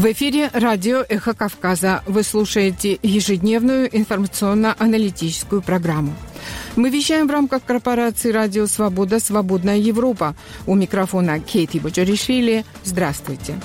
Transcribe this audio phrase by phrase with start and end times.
[0.00, 2.02] В эфире радио «Эхо Кавказа».
[2.06, 6.14] Вы слушаете ежедневную информационно-аналитическую программу.
[6.74, 9.20] Мы вещаем в рамках корпорации «Радио Свобода.
[9.20, 10.34] Свободная Европа».
[10.66, 12.64] У микрофона Кейти Бочаришвили.
[12.82, 13.60] Здравствуйте.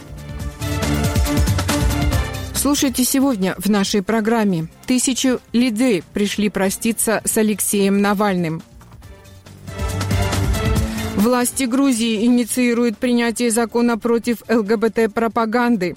[2.54, 4.68] Слушайте сегодня в нашей программе.
[4.86, 8.62] Тысячу людей пришли проститься с Алексеем Навальным.
[11.16, 15.96] Власти Грузии инициируют принятие закона против ЛГБТ-пропаганды.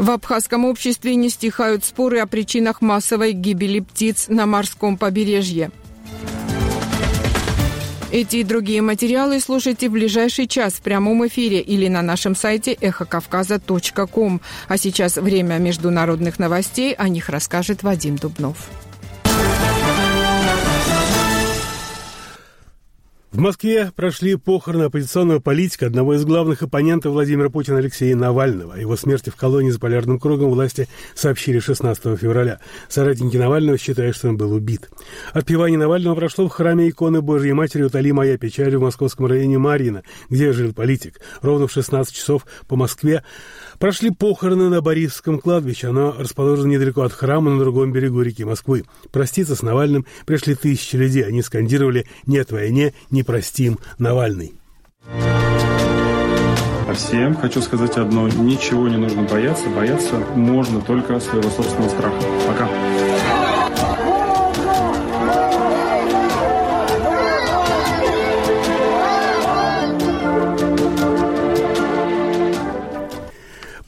[0.00, 5.70] В абхазском обществе не стихают споры о причинах массовой гибели птиц на морском побережье.
[8.10, 12.72] Эти и другие материалы слушайте в ближайший час в прямом эфире или на нашем сайте
[12.80, 14.40] эхокавказа.ком.
[14.68, 16.94] А сейчас время международных новостей.
[16.94, 18.56] О них расскажет Вадим Дубнов.
[23.32, 28.74] В Москве прошли похороны оппозиционного политика, одного из главных оппонентов Владимира Путина Алексея Навального.
[28.74, 32.58] О его смерти в колонии за полярным кругом власти сообщили 16 февраля.
[32.88, 34.90] Соратники Навального считают, что он был убит.
[35.32, 40.02] Отпевание Навального прошло в храме иконы Божьей Матери «Утоли моя печаль» в московском районе Марьино,
[40.28, 41.20] где жил политик.
[41.40, 43.22] Ровно в 16 часов по Москве
[43.80, 45.88] прошли похороны на Борисовском кладбище.
[45.88, 48.84] Оно расположено недалеко от храма на другом берегу реки Москвы.
[49.10, 51.24] Проститься с Навальным пришли тысячи людей.
[51.24, 54.54] Они скандировали «Нет войне, не не простим Навальный.
[56.88, 58.28] А всем хочу сказать одно.
[58.28, 59.68] Ничего не нужно бояться.
[59.68, 62.16] Бояться можно только своего собственного страха.
[62.48, 62.89] Пока.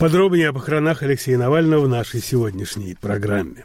[0.02, 3.64] Подробнее о похоронах Алексея Навального в нашей сегодняшней программе.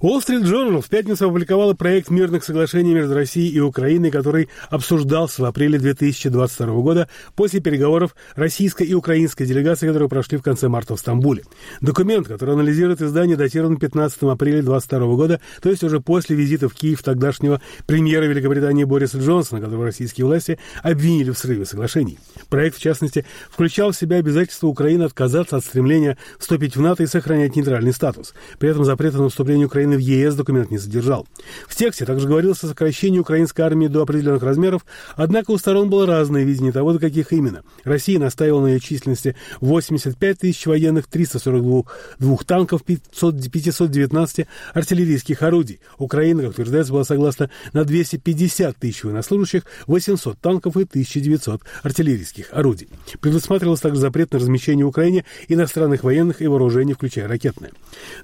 [0.00, 5.42] Wall Street Journal в пятницу опубликовала проект мирных соглашений между Россией и Украиной, который обсуждался
[5.42, 10.94] в апреле 2022 года после переговоров российской и украинской делегации, которые прошли в конце марта
[10.94, 11.42] в Стамбуле.
[11.80, 16.74] Документ, который анализирует издание, датирован 15 апреля 2022 года, то есть уже после визита в
[16.74, 22.20] Киев тогдашнего премьера Великобритании Бориса Джонсона, которого российские власти обвинили в срыве соглашений.
[22.48, 27.06] Проект, в частности, включал в себя обязательство Украины отказаться от стремления вступить в НАТО и
[27.06, 28.32] сохранять нейтральный статус.
[28.60, 31.26] При этом запрета на вступление Украины Украины в ЕС документ не содержал.
[31.66, 34.84] В тексте также говорилось о сокращении украинской армии до определенных размеров,
[35.16, 37.62] однако у сторон было разное видение того, до каких именно.
[37.84, 41.82] Россия настаивала на ее численности 85 тысяч военных, 342
[42.18, 45.80] двух танков, 500, 519 артиллерийских орудий.
[45.98, 52.88] Украина, как утверждается, была согласна на 250 тысяч военнослужащих, 800 танков и 1900 артиллерийских орудий.
[53.20, 57.72] Предусматривалось также запрет на размещение в Украине иностранных военных и вооружений, включая ракетные.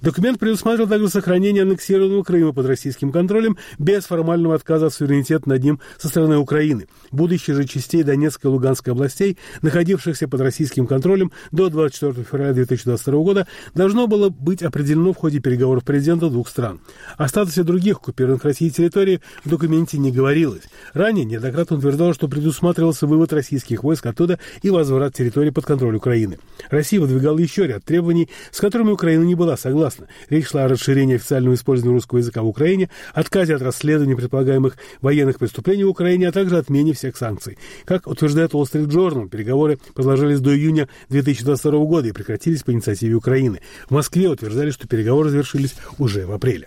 [0.03, 5.48] Документ предусматривал также сохранение сохранения аннексированного Крыма под российским контролем без формального отказа от суверенитета
[5.48, 6.87] над ним со стороны Украины.
[7.12, 13.22] Будущее же частей Донецкой и Луганской областей, находившихся под российским контролем до 24 февраля 2022
[13.22, 16.81] года, должно было быть определено в ходе переговоров президента двух стран.
[17.16, 20.62] О статусе других оккупированных Россией территорий в документе не говорилось.
[20.92, 26.38] Ранее неоднократно утверждал, что предусматривался вывод российских войск оттуда и возврат территории под контроль Украины.
[26.71, 30.09] Россия выдвигала еще ряд требований, с которыми Украина не была согласна.
[30.28, 34.77] Речь шла о расширении официального официального использования русского языка в Украине, отказе от расследования предполагаемых
[35.00, 37.59] военных преступлений в Украине, а также отмене всех санкций.
[37.84, 43.15] Как утверждает Wall Street Journal, переговоры продолжались до июня 2022 года и прекратились по инициативе
[43.15, 43.60] Украины.
[43.88, 46.66] В Москве утверждали, что переговоры завершились уже в апреле.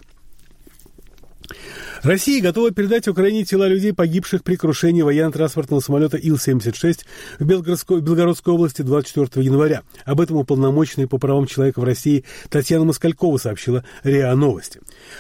[2.08, 7.00] Россия готова передать Украине тела людей, погибших при крушении военно-транспортного самолета Ил-76
[7.38, 9.82] в Белгородской, области 24 января.
[10.06, 14.80] Об этом уполномоченная по правам человека в России Татьяна Москалькова сообщила РИА Новости.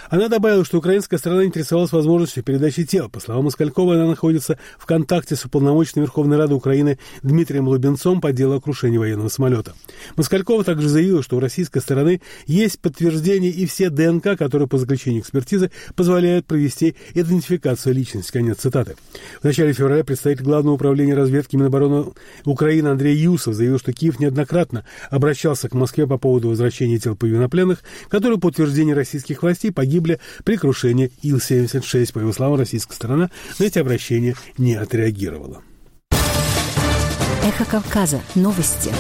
[0.09, 3.09] Она добавила, что украинская сторона интересовалась возможностью передачи тел.
[3.09, 8.31] По словам Москалькова, она находится в контакте с уполномоченным Верховной Рады Украины Дмитрием Лубенцом по
[8.31, 9.73] делу о крушении военного самолета.
[10.15, 15.19] Москалькова также заявила, что у российской стороны есть подтверждение и все ДНК, которые по заключению
[15.21, 18.31] экспертизы позволяют провести провести идентификацию личности.
[18.31, 18.95] Конец цитаты.
[19.41, 22.11] В начале февраля представитель Главного управления разведки Минобороны
[22.45, 27.83] Украины Андрей Юсов заявил, что Киев неоднократно обращался к Москве по поводу возвращения тел военнопленных,
[28.09, 32.13] которые, по утверждению российских властей, погибли при крушении Ил-76.
[32.13, 33.29] По его словам, российская сторона
[33.59, 35.61] на эти обращения не отреагировала.
[37.43, 38.21] Эхо Кавказа.
[38.35, 38.91] Новости.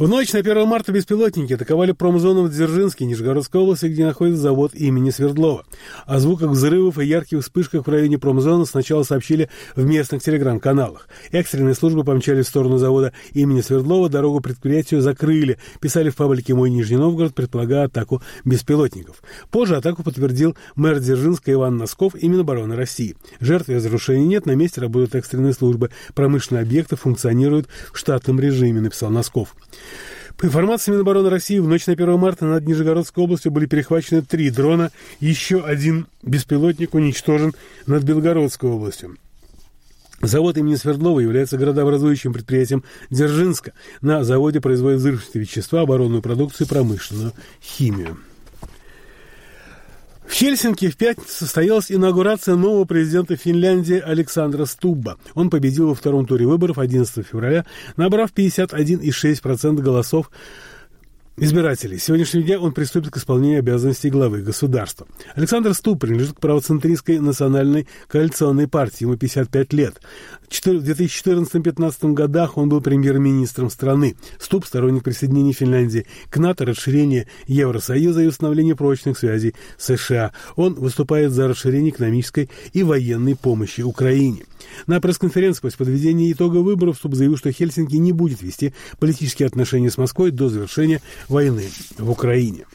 [0.00, 4.74] В ночь на 1 марта беспилотники атаковали промзону в Дзержинске, Нижегородской области, где находится завод
[4.74, 5.66] имени Свердлова.
[6.06, 11.06] О звуках взрывов и ярких вспышках в районе промзоны сначала сообщили в местных телеграм-каналах.
[11.32, 15.58] Экстренные службы помчались в сторону завода имени Свердлова, дорогу предприятию закрыли.
[15.82, 19.22] Писали в паблике «Мой Нижний Новгород», предполагая атаку беспилотников.
[19.50, 23.16] Позже атаку подтвердил мэр Дзержинска Иван Носков и Минобороны России.
[23.38, 25.90] Жертв и разрушений нет, на месте работают экстренные службы.
[26.14, 29.54] Промышленные объекты функционируют в штатном режиме, написал Носков.
[30.36, 34.50] По информации Минобороны России, в ночь на 1 марта над Нижегородской областью были перехвачены три
[34.50, 34.90] дрона,
[35.20, 37.52] еще один беспилотник уничтожен
[37.86, 39.18] над Белгородской областью.
[40.22, 43.72] Завод имени Свердлова является городообразующим предприятием Дзержинска.
[44.02, 47.32] На заводе производят взрывчатые вещества, оборонную продукцию и промышленную
[47.62, 48.18] химию.
[50.30, 55.18] В Хельсинки в пятницу состоялась инаугурация нового президента Финляндии Александра Стубба.
[55.34, 57.66] Он победил во втором туре выборов 11 февраля,
[57.96, 60.30] набрав 51,6% голосов
[61.40, 61.98] избирателей.
[61.98, 65.06] С сегодняшнего дня он приступит к исполнению обязанностей главы государства.
[65.34, 69.04] Александр Ступ принадлежит к правоцентристской национальной коалиционной партии.
[69.04, 70.00] Ему 55 лет.
[70.48, 74.16] В 2014-2015 годах он был премьер-министром страны.
[74.38, 80.32] Ступ– сторонник присоединения Финляндии к НАТО, расширения Евросоюза и установления прочных связей с США.
[80.56, 84.44] Он выступает за расширение экономической и военной помощи Украине.
[84.86, 89.90] На пресс-конференции после подведения итога выборов Ступ заявил, что Хельсинки не будет вести политические отношения
[89.90, 92.66] с Москвой до завершения войны в Украине.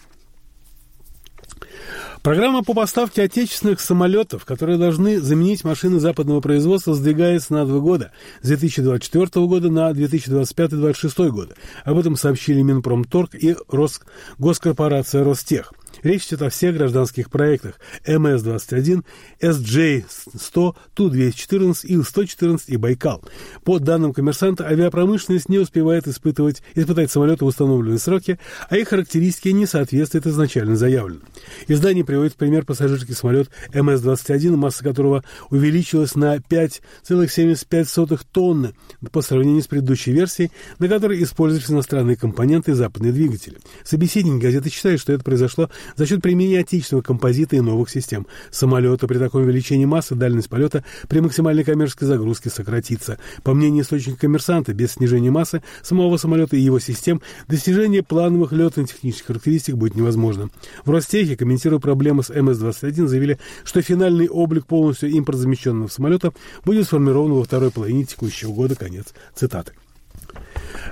[2.24, 8.12] Программа по поставке отечественных самолетов, которые должны заменить машины западного производства, сдвигается на два года,
[8.42, 11.54] с 2024 года на 2025-2026 годы.
[11.84, 15.72] Об этом сообщили Минпромторг и Росгоскорпорация Ростех–
[16.04, 19.04] Речь идет о всех гражданских проектах МС-21,
[19.42, 23.24] SJ-100, Ту-214, Ил-114 и Байкал.
[23.64, 28.40] По данным коммерсанта, авиапромышленность не успевает испытывать, испытать самолеты в установленные сроки,
[28.70, 31.24] а их характеристики не соответствуют изначально заявленным.
[31.68, 38.74] Издание приводит в пример пассажирский самолет МС-21, масса которого увеличилась на 5,75 тонны
[39.12, 43.58] по сравнению с предыдущей версией, на которой использовались иностранные компоненты и западные двигатели.
[43.84, 49.08] Собеседник газеты считает, что это произошло за счет применения отечественного композита и новых систем самолета
[49.08, 53.18] при таком увеличении массы дальность полета при максимальной коммерческой загрузке сократится.
[53.44, 59.28] По мнению источника коммерсанта, без снижения массы самого самолета и его систем достижение плановых летно-технических
[59.28, 60.50] характеристик будет невозможно.
[60.84, 66.34] В Ростехе, комментируя проблемы с МС-21, заявили, что финальный облик полностью импортозамещенного самолета
[66.64, 68.76] будет сформирован во второй половине текущего года.
[68.76, 69.74] Конец цитаты.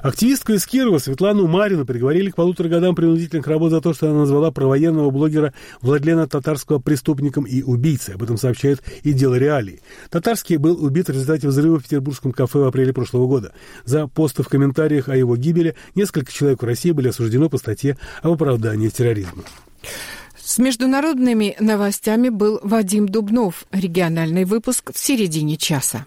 [0.01, 4.19] Активистку из Кирова Светлану Марину приговорили к полутора годам принудительных работ за то, что она
[4.19, 8.15] назвала провоенного блогера Владлена Татарского преступником и убийцей.
[8.15, 9.81] Об этом сообщает и дело реалии.
[10.09, 13.53] Татарский был убит в результате взрыва в петербургском кафе в апреле прошлого года.
[13.85, 17.97] За посты в комментариях о его гибели несколько человек в России были осуждены по статье
[18.21, 19.43] об оправдании терроризма.
[20.43, 23.65] С международными новостями был Вадим Дубнов.
[23.71, 26.05] Региональный выпуск в середине часа.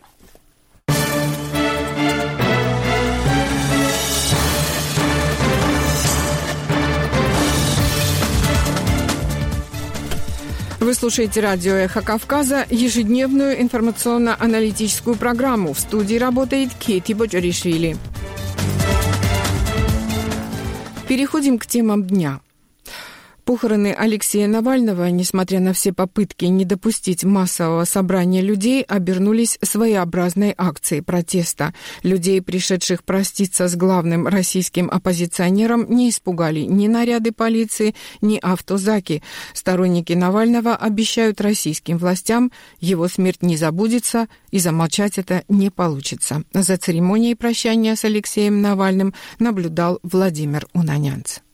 [10.86, 15.72] Вы слушаете радио «Эхо Кавказа», ежедневную информационно-аналитическую программу.
[15.72, 17.96] В студии работает Кейти Боджаришвили.
[21.08, 22.38] Переходим к темам дня–
[23.46, 31.00] Похороны Алексея Навального, несмотря на все попытки не допустить массового собрания людей, обернулись своеобразной акцией
[31.00, 31.72] протеста.
[32.02, 39.22] Людей, пришедших проститься с главным российским оппозиционером, не испугали ни наряды полиции, ни автозаки.
[39.54, 42.50] Сторонники Навального обещают российским властям,
[42.80, 46.42] его смерть не забудется, и замолчать это не получится.
[46.52, 51.45] За церемонией прощания с Алексеем Навальным наблюдал Владимир Унанянц.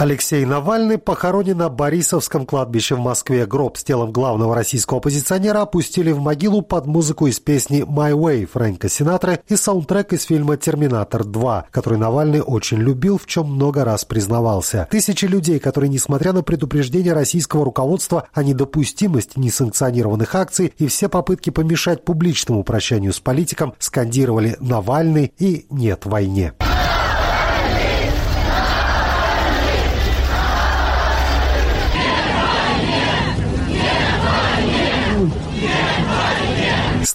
[0.00, 3.44] Алексей Навальный похоронен на Борисовском кладбище в Москве.
[3.44, 8.46] Гроб с телом главного российского оппозиционера опустили в могилу под музыку из песни «My Way»
[8.46, 13.84] Фрэнка Синатра и саундтрек из фильма «Терминатор 2», который Навальный очень любил, в чем много
[13.84, 14.88] раз признавался.
[14.90, 21.50] Тысячи людей, которые, несмотря на предупреждение российского руководства о недопустимости несанкционированных акций и все попытки
[21.50, 26.54] помешать публичному прощанию с политиком, скандировали «Навальный» и «Нет войне».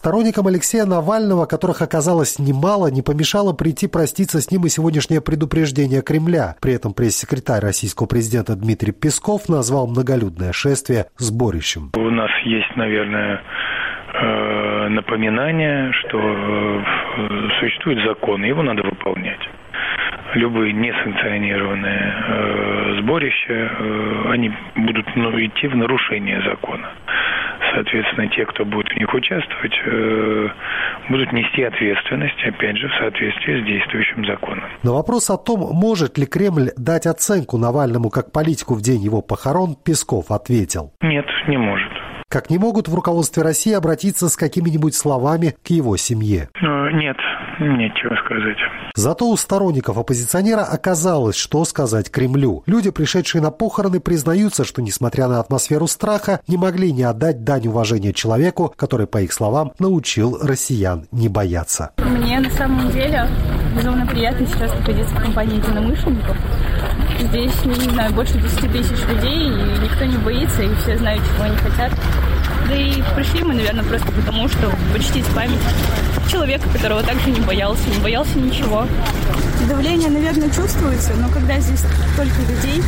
[0.05, 6.03] Сторонникам Алексея Навального, которых оказалось немало, не помешало прийти проститься с ним и сегодняшнее предупреждение
[6.03, 6.53] Кремля.
[6.61, 11.89] При этом пресс-секретарь российского президента Дмитрий Песков назвал многолюдное шествие сборищем.
[11.97, 13.41] У нас есть, наверное,
[14.13, 16.83] э, напоминание, что э,
[17.59, 19.41] существует закон, его надо выполнять.
[20.35, 26.89] Любые несанкционированные э, сборища, э, они будут ну, идти в нарушение закона.
[27.73, 30.49] Соответственно, те, кто будет в них участвовать, э,
[31.09, 34.63] будут нести ответственность, опять же, в соответствии с действующим законом.
[34.83, 39.21] На вопрос о том, может ли Кремль дать оценку Навальному как политику в день его
[39.21, 40.91] похорон, Песков ответил.
[41.01, 41.91] Нет, не может.
[42.29, 46.49] Как не могут в руководстве России обратиться с какими-нибудь словами к его семье?
[46.55, 47.17] Э, нет,
[47.59, 48.57] нечего сказать.
[48.95, 52.63] Зато у сторонников оппозиционера оказалось, что сказать Кремлю.
[52.65, 57.67] Люди, пришедшие на похороны, признаются, что, несмотря на атмосферу страха, не могли не отдать дань
[57.67, 61.91] уважения человеку, который, по их словам, научил россиян не бояться.
[61.97, 63.27] Мне на самом деле
[63.75, 66.37] безумно приятно сейчас находиться в компании единомышленников.
[67.19, 71.43] Здесь, не знаю, больше 10 тысяч людей, и никто не боится, и все знают, чего
[71.43, 71.91] они хотят.
[72.67, 75.59] Да и пришли мы, наверное, просто потому, что почтить память
[76.29, 78.87] человека, которого также не боялся, не боялся ничего.
[79.67, 82.83] Давление, наверное, чувствуется, но когда здесь столько людей,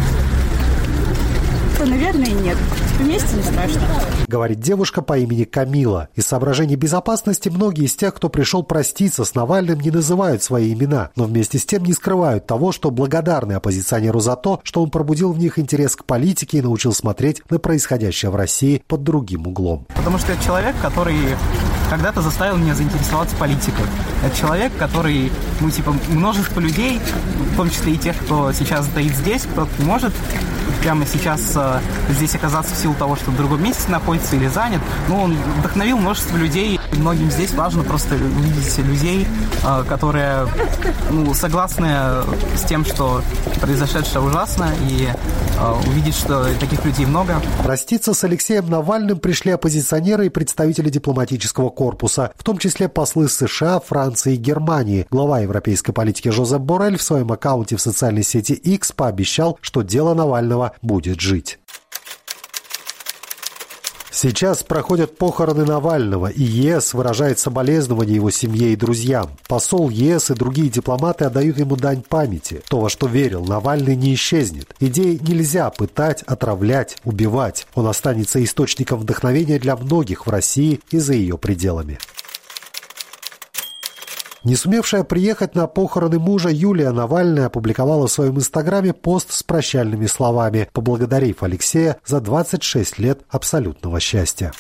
[1.77, 2.57] то, наверное, нет.
[2.99, 3.81] Вместе не страшно.
[4.27, 6.09] Говорит девушка по имени Камила.
[6.15, 11.11] Из соображений безопасности многие из тех, кто пришел проститься с Навальным, не называют свои имена,
[11.15, 15.31] но вместе с тем не скрывают того, что благодарны оппозиционеру за то, что он пробудил
[15.31, 19.85] в них интерес к политике и научил смотреть на происходящее в России под другим углом.
[19.95, 21.17] Потому что это человек, который
[21.89, 23.85] когда-то заставил меня заинтересоваться политикой.
[24.25, 26.99] Это человек, который, ну, типа, множество людей,
[27.53, 30.13] в том числе и тех, кто сейчас стоит здесь, кто может
[30.81, 31.79] прямо сейчас э,
[32.09, 34.81] здесь оказаться в силу того, что в другом месте находится или занят.
[35.07, 36.79] Но он вдохновил множество людей.
[36.93, 39.27] Многим здесь важно просто увидеть людей,
[39.63, 40.47] э, которые
[41.11, 41.89] ну, согласны
[42.55, 43.21] с тем, что
[43.61, 47.41] произошедшее ужасно, и э, увидеть, что таких людей много.
[47.63, 53.79] Проститься с Алексеем Навальным пришли оппозиционеры и представители дипломатического корпуса, в том числе послы США,
[53.79, 55.07] Франции и Германии.
[55.09, 60.13] Глава европейской политики Жозеп Борель в своем аккаунте в социальной сети X пообещал, что дело
[60.13, 61.59] Навального будет жить.
[64.19, 69.29] Сейчас проходят похороны Навального, и ЕС выражает соболезнования его семье и друзьям.
[69.47, 72.63] Посол ЕС и другие дипломаты отдают ему дань памяти.
[72.67, 74.73] То, во что верил, Навальный не исчезнет.
[74.79, 77.67] Идеи нельзя пытать, отравлять, убивать.
[77.75, 81.99] Он останется источником вдохновения для многих в России и за ее пределами.
[84.43, 90.05] Не сумевшая приехать на похороны мужа Юлия Навальная опубликовала в своем инстаграме пост с прощальными
[90.05, 94.53] словами, поблагодарив Алексея за 26 лет абсолютного счастья.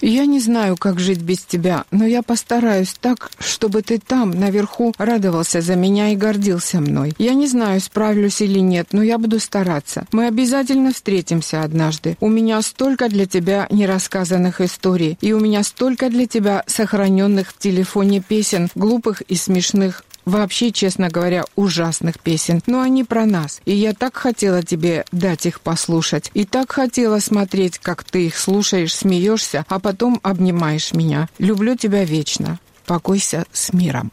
[0.00, 4.94] Я не знаю, как жить без тебя, но я постараюсь так, чтобы ты там, наверху,
[4.98, 7.12] радовался за меня и гордился мной.
[7.18, 10.06] Я не знаю, справлюсь или нет, но я буду стараться.
[10.12, 12.16] Мы обязательно встретимся однажды.
[12.20, 17.58] У меня столько для тебя нерассказанных историй, и у меня столько для тебя сохраненных в
[17.58, 22.62] телефоне песен, глупых и смешных, вообще, честно говоря, ужасных песен.
[22.66, 23.60] Но они про нас.
[23.64, 26.30] И я так хотела тебе дать их послушать.
[26.34, 31.28] И так хотела смотреть, как ты их слушаешь, смеешься, а потом обнимаешь меня.
[31.38, 32.58] Люблю тебя вечно.
[32.86, 34.10] Покойся с миром.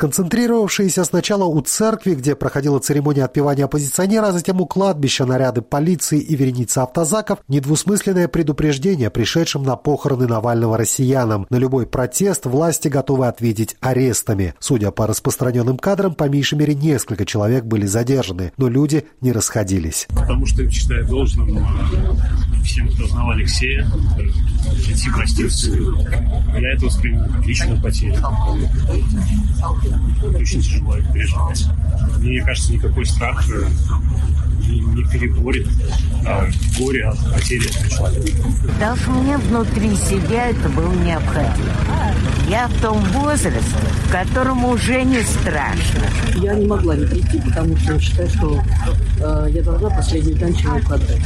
[0.00, 6.18] Сконцентрировавшиеся сначала у церкви, где проходила церемония отпевания оппозиционера, а затем у кладбища наряды полиции
[6.18, 11.46] и вереница автозаков, недвусмысленное предупреждение пришедшим на похороны Навального россиянам.
[11.50, 14.54] На любой протест власти готовы ответить арестами.
[14.58, 20.06] Судя по распространенным кадрам, по меньшей мере несколько человек были задержаны, но люди не расходились.
[20.16, 25.70] Потому что считаю должным э, всем, кто знал Алексея, прийти проститься.
[26.58, 28.16] Я это воспринял как личную потерю
[30.34, 31.66] очень тяжело их переживать.
[32.18, 33.64] Мне кажется, никакой страх э,
[34.68, 35.66] не, переборет
[36.26, 38.42] а, горе от потери этого человека.
[38.78, 41.72] Даже мне внутри себя это было необходимо.
[42.48, 43.60] Я в том возрасте,
[44.06, 46.02] в котором уже не страшно.
[46.36, 48.62] Я не могла не прийти, потому что считаю, что
[49.20, 51.22] э, я должна последнюю дань человеку отдать.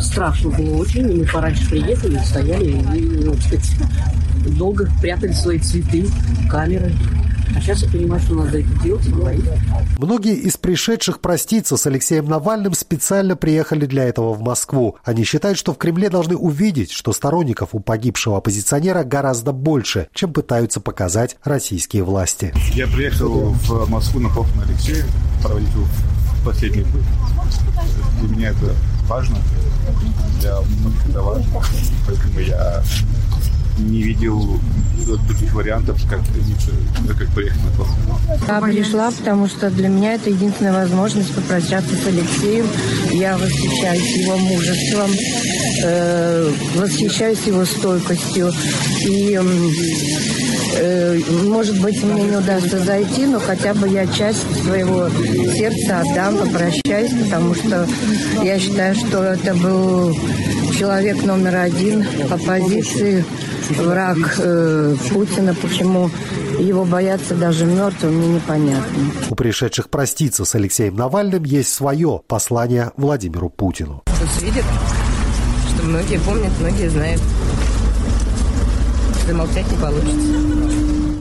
[0.00, 3.70] Страшно было очень, и мы пораньше приехали, стояли и, ну, сказать,
[4.58, 6.06] долго прятали свои цветы,
[6.50, 6.92] камеры.
[7.56, 9.44] А сейчас я понимаю, что надо это делать и говорить.
[9.98, 14.96] Многие из пришедших проститься с Алексеем Навальным специально приехали для этого в Москву.
[15.04, 20.32] Они считают, что в Кремле должны увидеть, что сторонников у погибшего оппозиционера гораздо больше, чем
[20.32, 22.54] пытаются показать российские власти.
[22.74, 25.04] Я приехал в Москву на похороны Алексея,
[25.42, 27.02] проводить его в последний путь.
[28.20, 28.74] Для меня это
[29.08, 29.36] важно,
[30.40, 31.62] для многих это важно.
[32.06, 32.82] Поэтому я
[33.78, 34.60] не видел
[35.16, 36.20] других вариантов, как,
[37.16, 37.92] как приехать на плохо.
[38.46, 42.66] Я пришла, потому что для меня это единственная возможность попрощаться с Алексеем.
[43.12, 45.10] Я восхищаюсь его мужеством,
[45.84, 48.52] э, восхищаюсь его стойкостью.
[49.06, 49.40] И,
[50.76, 55.08] э, может быть, мне не удастся зайти, но хотя бы я часть своего
[55.54, 57.88] сердца отдам, попрощаюсь, потому что
[58.42, 60.14] я считаю, что это был
[60.78, 63.24] человек номер один оппозиции,
[63.70, 65.54] враг э, Путина.
[65.54, 66.10] Почему
[66.58, 69.12] его боятся даже мертвым, мне непонятно.
[69.30, 74.02] У пришедших проститься с Алексеем Навальным есть свое послание Владимиру Путину.
[74.06, 74.64] Пусть видят,
[75.74, 77.22] что многие помнят, многие знают.
[79.26, 81.20] Замолчать не получится.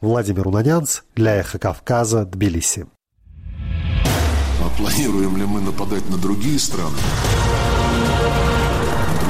[0.00, 2.86] Владимир Унанянц для «Эхо Кавказа», Тбилиси.
[4.60, 6.96] А планируем ли мы нападать на другие страны?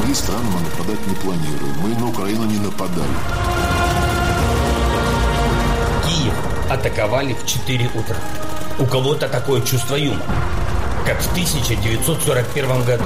[0.05, 1.75] Другие страны мы нападать не планируем.
[1.81, 3.09] Мы на Украину не нападали.
[6.05, 6.35] Киев
[6.71, 8.17] атаковали в 4 утра.
[8.79, 10.21] У кого-то такое чувство юмора,
[11.07, 13.05] как в 1941 году.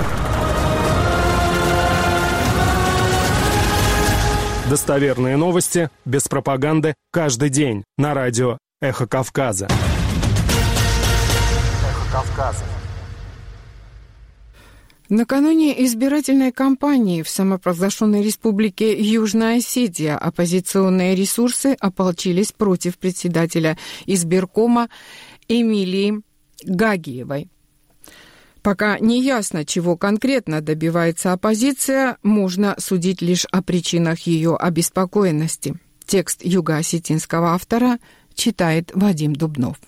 [4.69, 9.69] Достоверные новости, без пропаганды, каждый день на радио «Эхо Кавказа».
[11.87, 12.65] «Эхо Кавказа».
[15.09, 24.91] Накануне избирательной кампании в самопровозглашенной республике Южная Осетия оппозиционные ресурсы ополчились против председателя избиркома
[25.49, 26.21] Эмилии
[26.63, 27.49] Гагиевой.
[28.61, 35.77] Пока не ясно, чего конкретно добивается оппозиция, можно судить лишь о причинах ее обеспокоенности.
[36.05, 37.99] Текст юго-осетинского автора
[38.35, 39.79] читает Вадим Дубнов.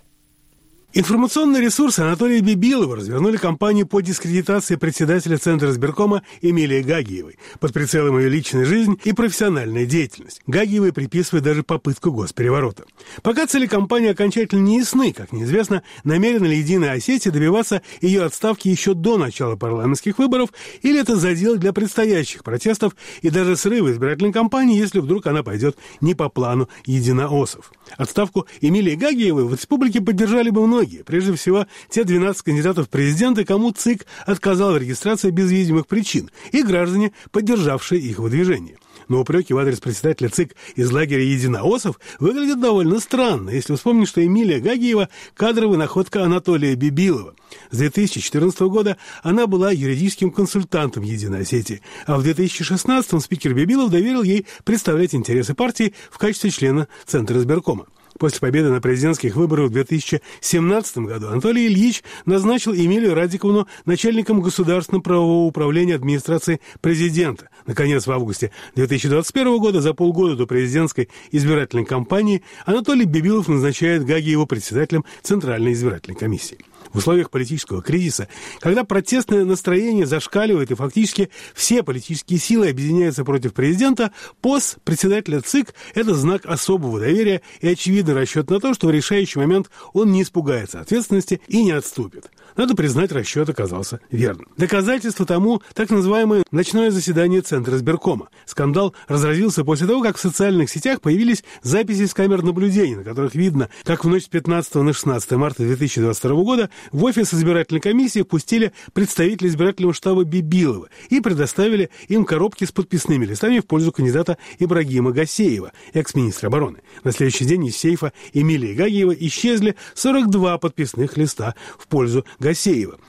[0.93, 8.19] Информационные ресурсы Анатолия Бибилова развернули кампанию по дискредитации председателя Центра избиркома Эмилии Гагиевой под прицелом
[8.19, 10.43] ее личной жизни и профессиональная деятельность.
[10.49, 12.87] Гагиевой приписывают даже попытку госпереворота.
[13.23, 18.67] Пока цели кампании окончательно не ясны, как неизвестно, намерена ли Единая Осетия добиваться ее отставки
[18.67, 20.49] еще до начала парламентских выборов,
[20.83, 25.79] или это задел для предстоящих протестов и даже срыва избирательной кампании, если вдруг она пойдет
[26.01, 27.71] не по плану единоосов.
[27.97, 33.45] Отставку Эмилии Гагиевой в республике поддержали бы многие прежде всего те 12 кандидатов в президенты,
[33.45, 38.77] кому ЦИК отказал в регистрации без видимых причин, и граждане, поддержавшие их выдвижение.
[39.11, 44.25] Но упреки в адрес председателя ЦИК из лагеря единоосов выглядят довольно странно, если вспомнить, что
[44.25, 47.35] Эмилия Гагиева– кадровая находка Анатолия Бибилова.
[47.73, 54.23] С 2014 года она была юридическим консультантом Единой Осетии, а в 2016 спикер Бибилов доверил
[54.23, 57.87] ей представлять интересы партии в качестве члена Центра избиркома.
[58.21, 65.01] После победы на президентских выборах в 2017 году Анатолий Ильич назначил Эмилию Радиковну начальником государственного
[65.01, 67.49] правового управления администрации президента.
[67.65, 74.29] Наконец, в августе 2021 года, за полгода до президентской избирательной кампании, Анатолий Бибилов назначает Гаги
[74.29, 76.59] его председателем Центральной избирательной комиссии
[76.93, 78.29] в условиях политического кризиса,
[78.61, 85.75] когда протестное настроение зашкаливает и фактически все политические силы объединяются против президента, пост председателя ЦИК–
[85.95, 90.23] это знак особого доверия и очевидный расчет на то, что в решающий момент он не
[90.23, 92.31] испугается ответственности и не отступит.
[92.61, 94.47] Надо признать, расчет оказался верным.
[94.59, 98.29] Доказательство тому так называемое ночное заседание Центра избиркома.
[98.45, 103.35] Скандал разразился после того, как в социальных сетях появились записи с камер наблюдения, на которых
[103.35, 108.21] видно, как в ночь с 15 на 16 марта 2022 года в офис избирательной комиссии
[108.21, 114.37] пустили представителей избирательного штаба Бибилова и предоставили им коробки с подписными листами в пользу кандидата
[114.59, 116.81] Ибрагима Гасеева, экс-министра обороны.
[117.05, 122.50] На следующий день из сейфа Эмилии Гагиева исчезли 42 подписных листа в пользу Гасеева,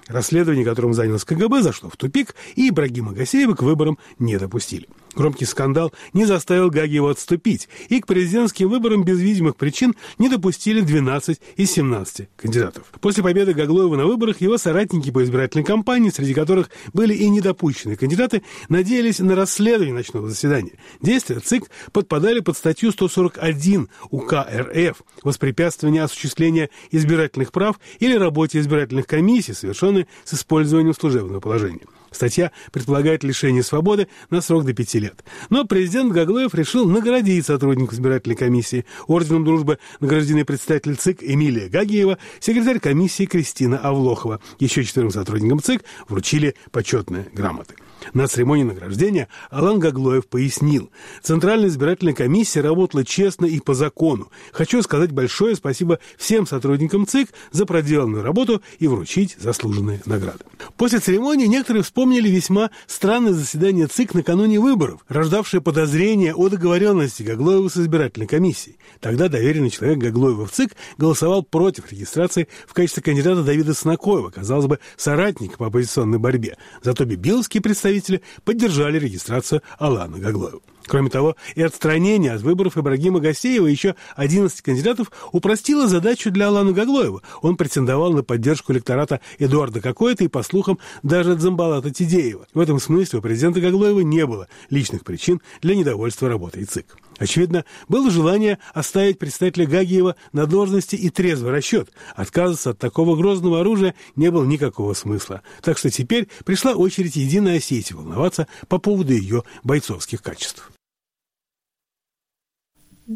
[0.07, 4.87] расследование которым занялось КГБ, зашло в тупик, и Ибрагима Гасеева к выборам не допустили.
[5.15, 10.81] Громкий скандал не заставил Гагиева отступить, и к президентским выборам без видимых причин не допустили
[10.81, 12.85] 12 из 17 кандидатов.
[13.01, 17.97] После победы Гаглоева на выборах его соратники по избирательной кампании, среди которых были и недопущенные
[17.97, 20.73] кандидаты, надеялись на расследование ночного заседания.
[21.01, 29.07] Действия ЦИК подпадали под статью 141 УК РФ «Воспрепятствование осуществления избирательных прав или работе избирательных
[29.07, 31.85] комиссий, совершенной с использованием служебного положения».
[32.11, 35.23] Статья предполагает лишение свободы на срок до пяти лет.
[35.49, 38.85] Но президент Гаглоев решил наградить сотрудников избирательной комиссии.
[39.07, 44.39] Орденом дружбы награждены представитель ЦИК Эмилия Гагиева, секретарь комиссии Кристина Авлохова.
[44.59, 47.75] Еще четырем сотрудникам ЦИК вручили почетные грамоты.
[48.13, 50.89] На церемонии награждения Алан Гаглоев пояснил,
[51.21, 54.31] Центральная избирательная комиссия работала честно и по закону.
[54.51, 60.39] Хочу сказать большое спасибо всем сотрудникам ЦИК за проделанную работу и вручить заслуженные награды.
[60.77, 67.69] После церемонии некоторые вспомнили весьма странное заседание ЦИК накануне выборов, рождавшее подозрение о договоренности Гаглоева
[67.69, 68.77] с избирательной комиссией.
[68.99, 74.67] Тогда доверенный человек Гаглоева в ЦИК голосовал против регистрации в качестве кандидата Давида Снакоева, казалось
[74.67, 76.57] бы, соратника по оппозиционной борьбе.
[76.81, 80.61] Зато бибиловские представители поддержали регистрацию Алана Гаглоева.
[80.87, 86.47] Кроме того, и отстранение от выборов Ибрагима Гасеева и еще 11 кандидатов упростило задачу для
[86.47, 87.21] Алана Гаглоева.
[87.41, 92.47] Он претендовал на поддержку электората Эдуарда Кокоэта и, по слухам, даже Дзамбалата Тидеева.
[92.53, 96.97] В этом смысле у президента Гаглоева не было личных причин для недовольства работой ЦИК.
[97.21, 101.91] Очевидно, было желание оставить представителя Гагиева на должности и трезвый расчет.
[102.15, 105.43] Отказываться от такого грозного оружия не было никакого смысла.
[105.61, 110.70] Так что теперь пришла очередь Единой Осетии волноваться по поводу ее бойцовских качеств.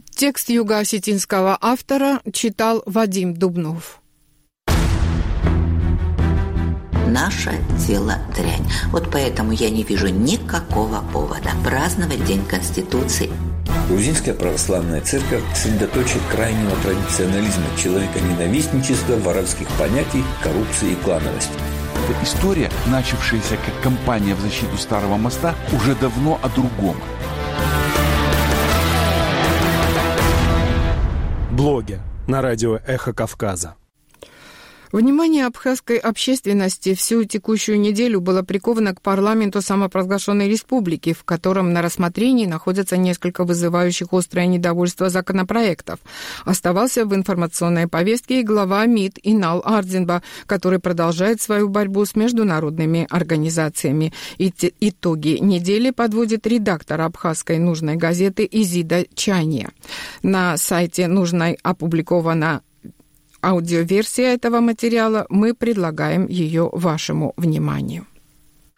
[0.04, 4.02] Текст юго-осетинского автора читал Вадим Дубнов.
[7.08, 7.54] Наше
[7.88, 8.66] дело дрянь.
[8.92, 13.30] Вот поэтому я не вижу никакого повода праздновать День Конституции.
[13.88, 21.54] Грузинская православная церковь– средоточие крайнего традиционализма, человеконенавистничества, воровских понятий, коррупции и клановости.
[22.10, 26.98] Эта история, начавшаяся как кампания в защиту Старого моста, уже давно о другом–
[31.56, 33.76] блоге на радио «Эхо Кавказа».
[34.92, 41.82] Внимание абхазской общественности всю текущую неделю было приковано к парламенту самопровозглашенной республики, в котором на
[41.82, 46.00] рассмотрении находятся несколько вызывающих острое недовольство законопроектов.
[46.46, 53.08] Оставался в информационной повестке и глава МИД Инал Ардзинба, который продолжает свою борьбу с международными
[53.10, 54.14] организациями.
[54.38, 59.70] И итоги недели подводит редактор абхазской нужной газеты Изида Чания.
[60.22, 62.62] На сайте нужной опубликовано
[63.46, 68.06] аудиоверсия этого материала, мы предлагаем ее вашему вниманию.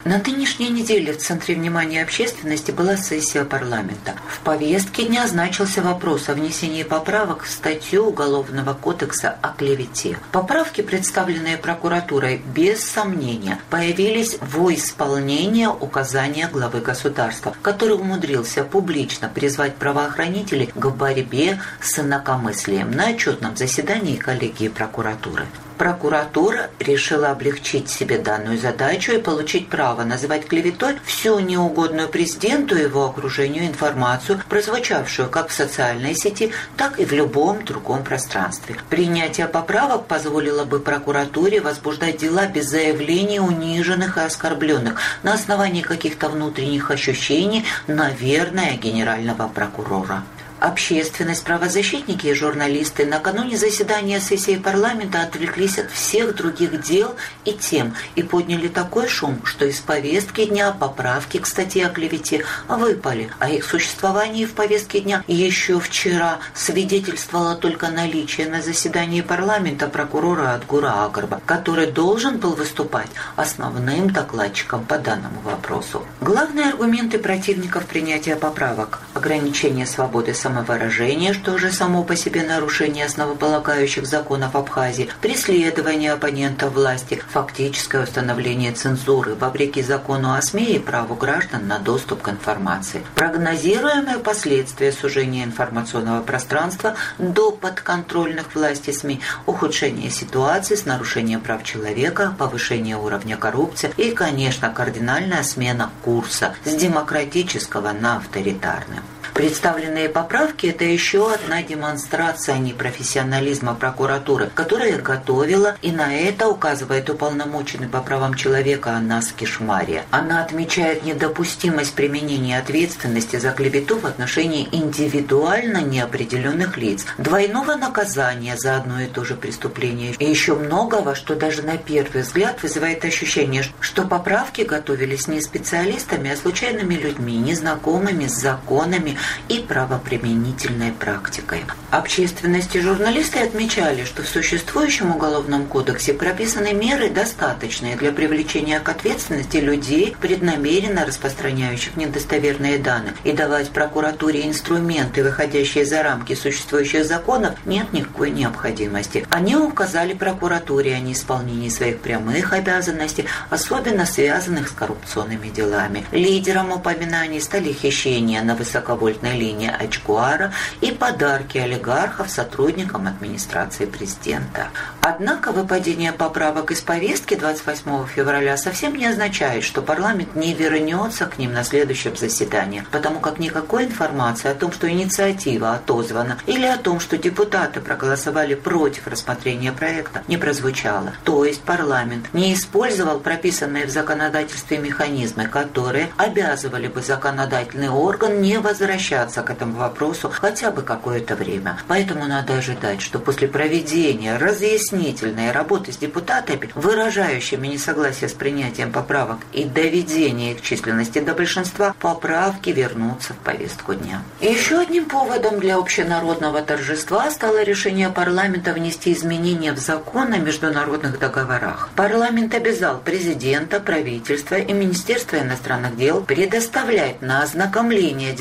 [0.08, 4.14] На нынешней неделе в центре внимания общественности была сессия парламента.
[4.30, 10.18] В повестке дня значился вопрос о внесении поправок в статью Уголовного кодекса о клевете.
[10.32, 19.76] Поправки, представленные прокуратурой, без сомнения, появились во исполнение указания главы государства, который умудрился публично призвать
[19.76, 25.48] правоохранителей к борьбе с инакомыслием на отчетном заседании коллегии прокуратуры.
[25.78, 32.82] Прокуратура решила облегчить себе данную задачу и получить право называть клеветой всю неугодную президенту и
[32.82, 38.76] его окружению информацию, прозвучавшую как в социальной сети, так и в любом другом пространстве.
[38.90, 46.30] Принятие поправок позволило бы прокуратуре возбуждать дела без заявлений униженных и оскорбленных на основании каких-то
[46.30, 50.24] внутренних ощущений, наверное, генерального прокурора.
[50.60, 57.16] Общественность, правозащитники и журналисты накануне заседания сессии парламента отвлеклись от всех других дел
[57.46, 62.44] и тем и подняли такой шум, что из повестки дня поправки к статье о клевете
[62.68, 69.88] выпали, а их существование в повестке дня еще вчера свидетельствовало только наличие на заседании парламента
[69.88, 76.04] прокурора Адгура Агарба, который должен был выступать основным докладчиком по данному вопросу.
[76.20, 84.06] Главные аргументы противников принятия поправок– ограничение свободы самовыражения, что уже само по себе нарушение основополагающих
[84.06, 91.68] законов Абхазии, преследование оппонентов власти, фактическое установление цензуры вопреки закону о СМИ и праву граждан
[91.68, 93.02] на доступ к информации.
[93.16, 102.34] Прогнозируемые последствия сужения информационного пространства до подконтрольных власти СМИ, ухудшение ситуации с нарушением прав человека,
[102.38, 109.02] повышение уровня коррупции и, конечно, кардинальная смена курса с демократического на авторитарный.
[109.38, 117.88] Представленные поправки– это еще одна демонстрация непрофессионализма прокуратуры, которая готовила, и на это указывает уполномоченный
[117.88, 120.06] по правам человека Анас Кишмария.
[120.10, 128.76] Она отмечает недопустимость применения ответственности за клевету в отношении индивидуально неопределенных лиц, двойного наказания за
[128.76, 133.64] одно и то же преступление и еще многого, что даже на первый взгляд вызывает ощущение,
[133.82, 139.16] что поправки готовились не специалистами, а случайными людьми, незнакомыми с законами
[139.50, 141.64] и правоприменительной практикой.
[141.92, 148.90] Общественность и журналисты отмечали, что в существующем Уголовном кодексе прописаны меры, достаточные для привлечения к
[148.90, 157.56] ответственности людей, преднамеренно распространяющих недостоверные данные, и давать прокуратуре инструменты, выходящие за рамки существующих законов,
[157.66, 159.26] нет никакой необходимости.
[159.30, 166.06] Они указали прокуратуре о неисполнении своих прямых обязанностей, особенно связанных с коррупционными делами.
[166.12, 174.68] Лидером упоминаний стали хищения на высоковольтных транспортной линии Ачкуара и подарки олигархов сотрудникам администрации президента.
[175.02, 181.38] Однако выпадение поправок из повестки 28 февраля совсем не означает, что парламент не вернется к
[181.38, 186.78] ним на следующем заседании, потому как никакой информации о том, что инициатива отозвана, или о
[186.78, 191.14] том, что депутаты проголосовали против рассмотрения проекта, не прозвучало.
[191.24, 198.58] То есть парламент не использовал прописанные в законодательстве механизмы, которые обязывали бы законодательный орган не
[199.08, 201.78] возвращаться к этому вопросу хотя бы какое-то время.
[201.88, 209.38] Поэтому надо ожидать, что после проведения разъяснительной работы с депутатами, выражающими несогласие с принятием поправок
[209.54, 214.22] и доведения их численности до большинства, поправки вернутся в повестку дня.
[214.42, 221.20] Еще одним поводом для общенародного торжества стало решение парламента внести изменения в закон о международных
[221.20, 221.90] договорах.
[221.96, 228.34] Парламент обязал президента, правительство и Министерство иностранных дел предоставлять на ознакомление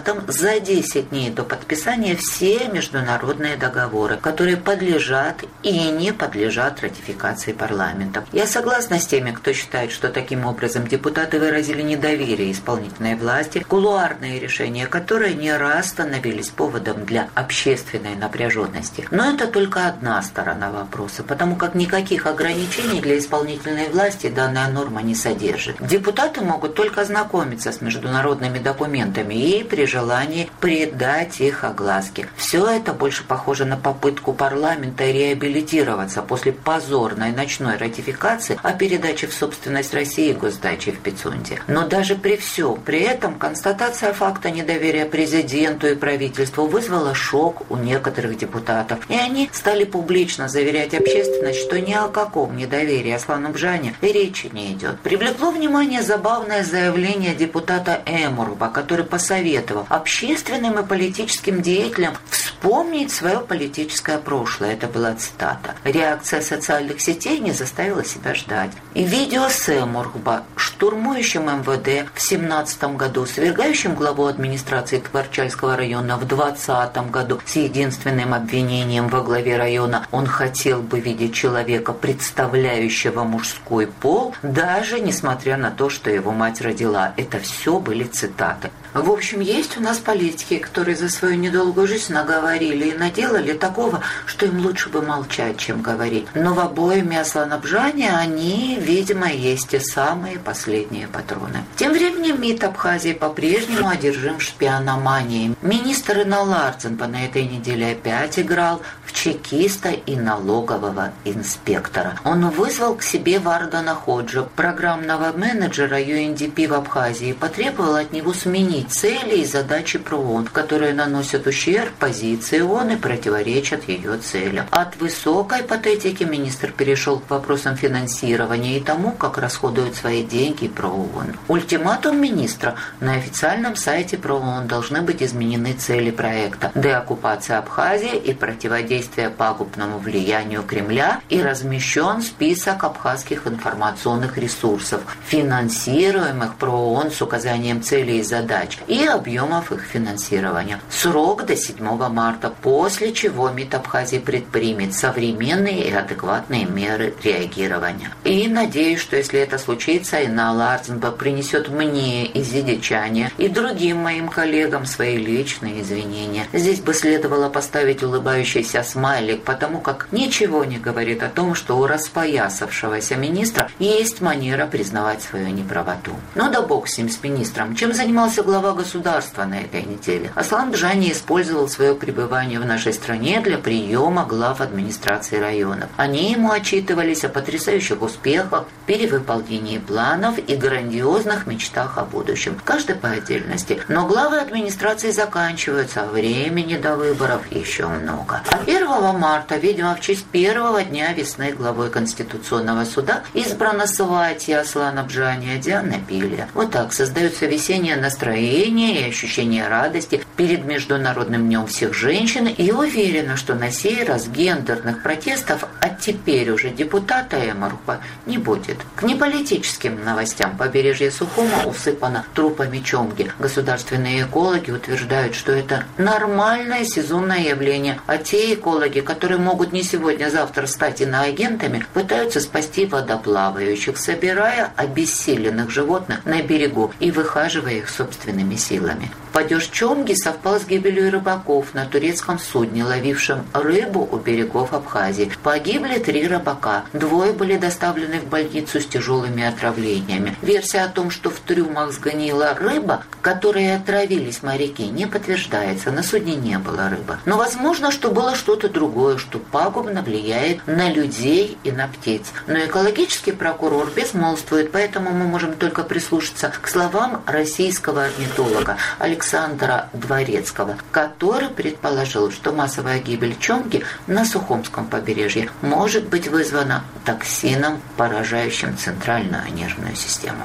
[0.00, 7.52] депутатам за 10 дней до подписания все международные договоры, которые подлежат и не подлежат ратификации
[7.52, 8.24] парламента.
[8.32, 14.40] Я согласна с теми, кто считает, что таким образом депутаты выразили недоверие исполнительной власти, кулуарные
[14.40, 19.06] решения, которые не раз становились поводом для общественной напряженности.
[19.10, 25.02] Но это только одна сторона вопроса, потому как никаких ограничений для исполнительной власти данная норма
[25.02, 25.76] не содержит.
[25.80, 32.28] Депутаты могут только знакомиться с международными документами и при желании предать их огласке.
[32.36, 39.34] Все это больше похоже на попытку парламента реабилитироваться после позорной ночной ратификации о передаче в
[39.34, 41.60] собственность России госдачи в Пицунде.
[41.66, 47.76] Но даже при всем при этом констатация факта недоверия президенту и правительству вызвала шок у
[47.76, 49.00] некоторых депутатов.
[49.08, 54.72] И они стали публично заверять общественность, что ни о каком недоверии Аслану Бжане речи не
[54.72, 55.00] идет.
[55.00, 64.18] Привлекло внимание забавное заявление депутата Эмурба, который посоветовал общественным и политическим деятелям вспомнить свое политическое
[64.18, 64.74] прошлое.
[64.74, 65.74] Это была цитата.
[65.84, 68.70] Реакция социальных сетей не заставила себя ждать.
[68.94, 76.26] И видео с Эмурба, штурмующим МВД в 17 году, свергающим главу администрации Творчальского района в
[76.26, 83.86] 20 году с единственным обвинением во главе района он хотел бы видеть человека, представляющего мужской
[83.86, 87.14] пол, даже несмотря на то, что его мать родила.
[87.16, 88.70] Это все были цитаты.
[88.94, 94.02] В общем, есть у нас политики, которые за свою недолгую жизнь наговорили и наделали такого,
[94.26, 96.26] что им лучше бы молчать, чем говорить.
[96.34, 101.64] Но в обоими Асланабжане они, видимо, есть те самые последние патроны.
[101.76, 105.54] Тем временем МИД Абхазии по-прежнему одержим шпиономанией.
[105.62, 112.18] Министр Иналарцен по на этой неделе опять играл чекиста и налогового инспектора.
[112.24, 118.90] Он вызвал к себе Вардана Ходжа, программного менеджера UNDP в Абхазии, потребовал от него сменить
[118.92, 124.66] цели и задачи ПРООН, которые наносят ущерб позиции ООН и противоречат ее целям.
[124.70, 131.36] От высокой патетики министр перешел к вопросам финансирования и тому, как расходуют свои деньги ПРООН.
[131.48, 138.99] Ультиматум министра на официальном сайте ПРООН должны быть изменены цели проекта деоккупация Абхазии и противодействие
[139.00, 148.18] противодействия пагубному влиянию Кремля и размещен список абхазских информационных ресурсов, финансируемых ПРООН с указанием целей
[148.18, 150.80] и задач и объемов их финансирования.
[150.90, 151.76] Срок до 7
[152.08, 158.10] марта, после чего МИД Абхазии предпримет современные и адекватные меры реагирования.
[158.24, 164.28] И надеюсь, что если это случится, Инна Арценба принесет мне из Зидичане и другим моим
[164.28, 166.46] коллегам свои личные извинения.
[166.52, 171.86] Здесь бы следовало поставить улыбающийся смайлик, потому как ничего не говорит о том, что у
[171.86, 176.12] распоясавшегося министра есть манера признавать свою неправоту.
[176.34, 177.74] Ну да бог с ним, с министром.
[177.76, 180.32] Чем занимался глава государства на этой неделе?
[180.34, 185.88] Аслан Джани использовал свое пребывание в нашей стране для приема глав администрации районов.
[185.96, 192.58] Они ему отчитывались о потрясающих успехах, перевыполнении планов и грандиозных мечтах о будущем.
[192.64, 193.80] Каждый по отдельности.
[193.88, 198.42] Но главы администрации заканчиваются, а времени до выборов еще много.
[198.50, 205.02] А 1 марта, видимо, в честь первого дня весны главой Конституционного суда избрана Сватья Аслана
[205.02, 206.48] Бжания Диана Пилия.
[206.54, 213.36] Вот так создается весеннее настроение и ощущение радости перед Международным днем всех женщин и уверена,
[213.36, 218.78] что на сей раз гендерных протестов от теперь уже депутата Эморупа не будет.
[218.96, 223.30] К неполитическим новостям побережье Сухума усыпано трупами чомги.
[223.38, 228.69] Государственные экологи утверждают, что это нормальное сезонное явление, а те экологи,
[229.02, 237.10] которые могут не сегодня-завтра стать иноагентами, пытаются спасти водоплавающих, собирая обессиленных животных на берегу и
[237.10, 239.10] выхаживая их собственными силами.
[239.32, 245.30] Падеж Чомги совпал с гибелью рыбаков на турецком судне, ловившем рыбу у берегов Абхазии.
[245.42, 246.84] Погибли три рыбака.
[246.92, 250.36] Двое были доставлены в больницу с тяжелыми отравлениями.
[250.42, 255.92] Версия о том, что в трюмах сгнила рыба, которой отравились моряки, не подтверждается.
[255.92, 257.18] На судне не было рыбы.
[257.24, 262.32] Но возможно, что было что-то другое, что пагубно влияет на людей и на птиц.
[262.46, 270.76] Но экологический прокурор безмолвствует, поэтому мы можем только прислушаться к словам российского орнитолога Александра Дворецкого,
[270.90, 279.52] который предположил, что массовая гибель чонги на Сухомском побережье может быть вызвана токсином, поражающим центральную
[279.52, 280.42] нервную систему.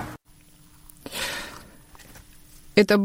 [2.76, 3.00] Это,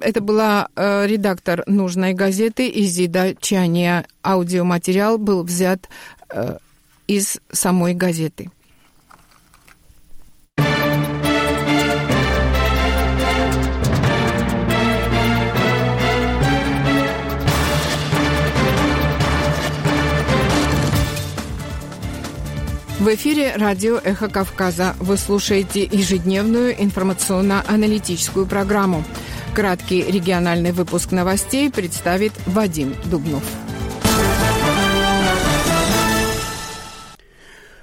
[0.00, 4.06] это была э, редактор нужной газеты Изида Чания.
[4.22, 5.88] Аудиоматериал был взят
[6.30, 6.56] э,
[7.06, 8.50] из самой газеты.
[23.04, 24.96] В эфире радио «Эхо Кавказа».
[24.98, 29.04] Вы слушаете ежедневную информационно-аналитическую программу.
[29.54, 33.42] Краткий региональный выпуск новостей представит Вадим Дубнов.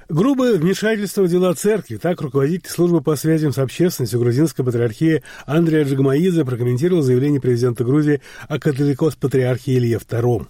[0.08, 1.98] Грубое вмешательство в дела церкви.
[1.98, 8.20] Так руководитель службы по связям с общественностью грузинской патриархии Андрей Джигмаидзе прокомментировал заявление президента Грузии
[8.48, 10.48] о католикос-патриархии Илье II.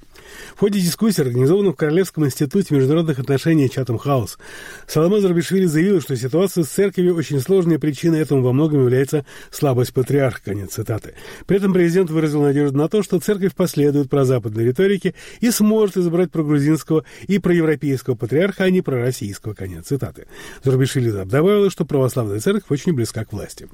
[0.56, 4.38] В ходе дискуссии, организованной в Королевском институте международных отношений Чатам Хаус,
[4.86, 9.24] Саламе Зарбишвили заявил, что ситуация с церковью очень сложная, и причиной этому во многом является
[9.50, 10.42] слабость патриарха.
[10.44, 11.14] Конец цитаты.
[11.46, 15.96] При этом президент выразил надежду на то, что церковь последует про западной риторике и сможет
[15.96, 19.54] избрать прогрузинского и проевропейского патриарха, а не пророссийского.
[19.54, 20.26] Конец цитаты.
[20.64, 23.68] Зарбишвили добавила, что православная церковь очень близка к власти.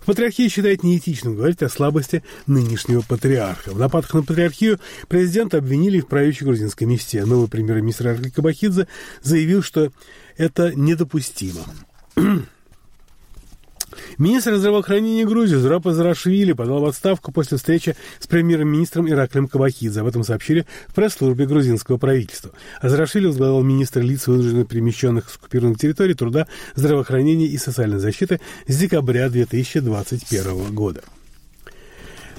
[0.00, 3.70] В патриархии считает неэтичным говорить о слабости нынешнего патриарха.
[3.70, 7.24] В нападках на патриархию президент обвинили в правящей грузинской мечте.
[7.24, 8.86] Новый премьер-министр Арли Кабахидзе
[9.22, 9.90] заявил, что
[10.36, 11.60] это недопустимо.
[14.18, 20.00] Министр здравоохранения Грузии Зурапа Зарашвили подал в отставку после встречи с премьер-министром Ираклем Кабахидзе.
[20.00, 22.52] Об этом сообщили в пресс-службе грузинского правительства.
[22.80, 28.40] А Зарашвили возглавлял министр лиц, вынужденно перемещенных с оккупированных территорий, труда, здравоохранения и социальной защиты
[28.66, 31.02] с декабря 2021 года.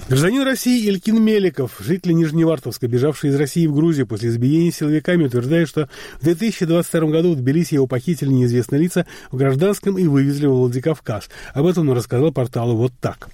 [0.06, 5.66] Гражданин России Илькин Меликов, житель Нижневартовска, бежавший из России в Грузию после избиения силовиками, утверждает,
[5.66, 5.88] что
[6.20, 11.30] в 2022 году в Тбилиси его похитили неизвестные лица в гражданском и вывезли в Владикавказ.
[11.54, 13.28] Об этом он рассказал порталу «Вот так».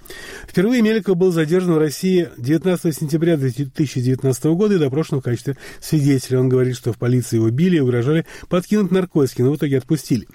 [0.47, 6.39] Впервые Меликов был задержан в России 19 сентября 2019 года и допрошен в качестве свидетеля.
[6.39, 10.25] Он говорит, что в полиции его били и угрожали подкинуть наркотики, но в итоге отпустили.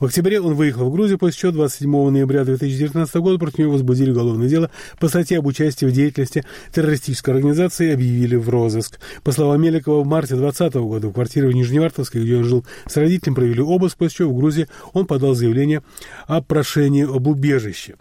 [0.00, 4.10] В октябре он выехал в Грузию, после чего 27 ноября 2019 года против него возбудили
[4.10, 8.98] уголовное дело по статье об участии в деятельности террористической организации объявили в розыск.
[9.22, 12.96] По словам Меликова, в марте 2020 года в квартире в Нижневартовске, где он жил с
[12.96, 15.82] родителем, провели обыск, после чего в Грузии он подал заявление
[16.26, 17.94] о прошении об убежище.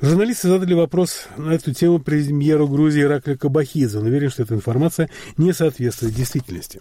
[0.00, 3.98] Журналисты задали вопрос на эту тему премьеру Грузии Ираклию Кабахидзе.
[3.98, 6.80] Он уверен, что эта информация не соответствует действительности.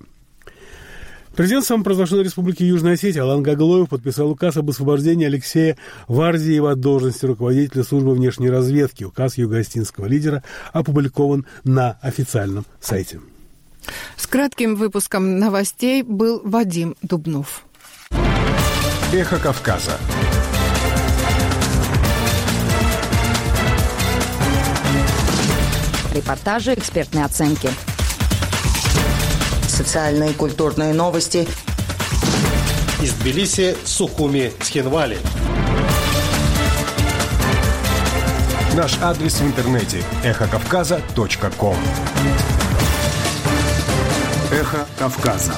[1.36, 7.26] Президент самопровозглашенной Республики Южная Осетия Алан Гаглоев подписал указ об освобождении Алексея Варзиева от должности
[7.26, 9.04] руководителя службы внешней разведки.
[9.04, 10.44] Указ юго-остинского лидера
[10.74, 13.20] опубликован на официальном сайте.
[14.16, 17.66] С кратким выпуском новостей был Вадим Дубнов.
[19.12, 19.98] Эхо Кавказа.
[26.14, 27.70] Репортажи, экспертные оценки–
[29.74, 31.48] социальные и культурные новости.
[33.02, 35.18] Из Тбилиси, Сухуми, Схинвали.
[38.76, 41.78] Наш адрес в интернете– эхокавказа.ком
[44.52, 45.54] Эхо Кавказа.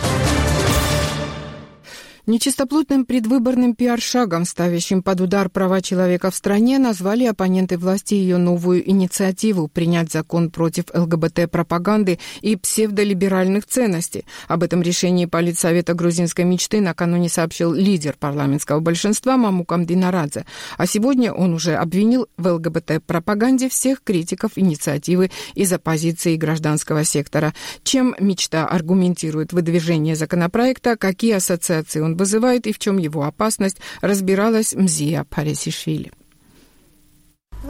[2.28, 8.90] Нечистоплотным предвыборным пиар-шагом, ставящим под удар права человека в стране, назвали оппоненты власти ее новую
[8.90, 14.26] инициативу принять закон против ЛГБТ-пропаганды и псевдолиберальных ценностей.
[14.48, 20.48] Об этом решении Политсовета грузинской мечты накануне сообщил лидер парламентского большинства Мамукам Динарадзе.
[20.78, 27.54] А сегодня он уже обвинил в ЛГБТ-пропаганде всех критиков инициативы из оппозиции и гражданского сектора.
[27.84, 34.74] Чем мечта аргументирует выдвижение законопроекта, какие ассоциации он вызывает и в чем его опасность, разбиралась
[34.74, 36.12] Мзия Парисишвили.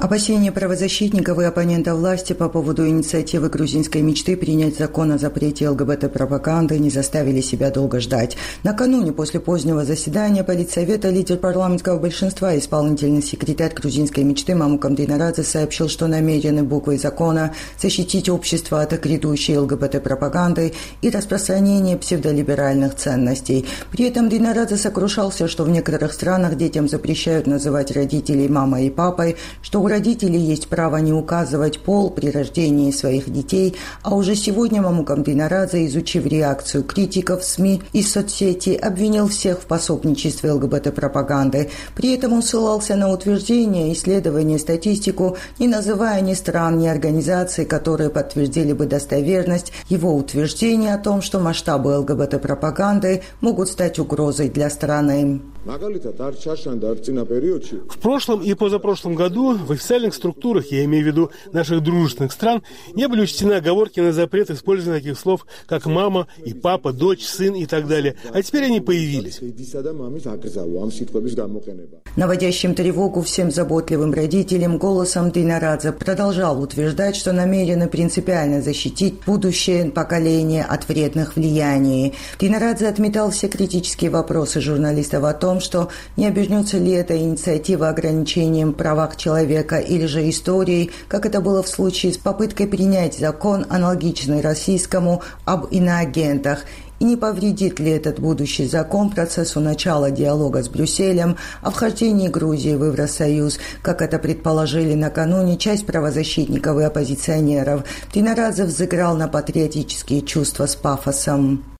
[0.05, 6.77] Опасения правозащитников и оппонентов власти по поводу инициативы грузинской мечты принять закон о запрете ЛГБТ-пропаганды
[6.77, 8.37] не заставили себя долго ждать.
[8.61, 15.89] Накануне после позднего заседания Политсовета лидер парламентского большинства, исполнительный секретарь грузинской мечты Мамукам Динарадзе сообщил,
[15.89, 23.65] что намерены буквой закона защитить общество от грядущей ЛГБТ-пропаганды и распространения псевдолиберальных ценностей.
[23.91, 29.37] При этом Динарадзе сокрушался, что в некоторых странах детям запрещают называть родителей мамой и папой,
[29.63, 34.81] что у родителей есть право не указывать пол при рождении своих детей, а уже сегодня
[34.81, 41.69] Мамукам Динарадзе, изучив реакцию критиков СМИ и соцсети, обвинил всех в пособничестве ЛГБТ-пропаганды.
[41.95, 48.09] При этом он ссылался на утверждения, исследования, статистику, не называя ни стран, ни организаций, которые
[48.09, 55.39] подтвердили бы достоверность его утверждения о том, что масштабы ЛГБТ-пропаганды могут стать угрозой для страны.
[57.89, 62.61] В прошлом и позапрошлом году в официальных структурах, я имею в виду наших дружественных стран,
[62.93, 67.55] не были учтены оговорки на запрет использования таких слов, как мама и папа, дочь, сын
[67.55, 68.15] и так далее.
[68.31, 69.39] А теперь они появились.
[72.15, 80.63] Наводящим тревогу всем заботливым родителям голосом Динарадзе продолжал утверждать, что намерены принципиально защитить будущее поколение
[80.63, 82.13] от вредных влияний.
[82.39, 88.73] Динарадзе отметал все критические вопросы журналистов о том, что не обернется ли эта инициатива ограничением
[88.73, 94.41] правах человека или же историей, как это было в случае с попыткой принять закон, аналогичный
[94.41, 96.65] российскому, об иноагентах,
[96.99, 102.75] и не повредит ли этот будущий закон процессу начала диалога с Брюсселем о вхождении Грузии
[102.75, 107.83] в Евросоюз, как это предположили накануне часть правозащитников и оппозиционеров.
[108.13, 111.74] Тинарадзе взыграл на патриотические чувства с пафосом.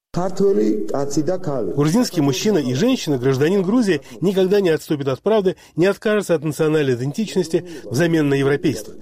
[1.75, 6.93] Грузинский мужчина и женщина, гражданин Грузии, никогда не отступит от правды, не откажется от национальной
[6.93, 8.93] идентичности взамен на европейство.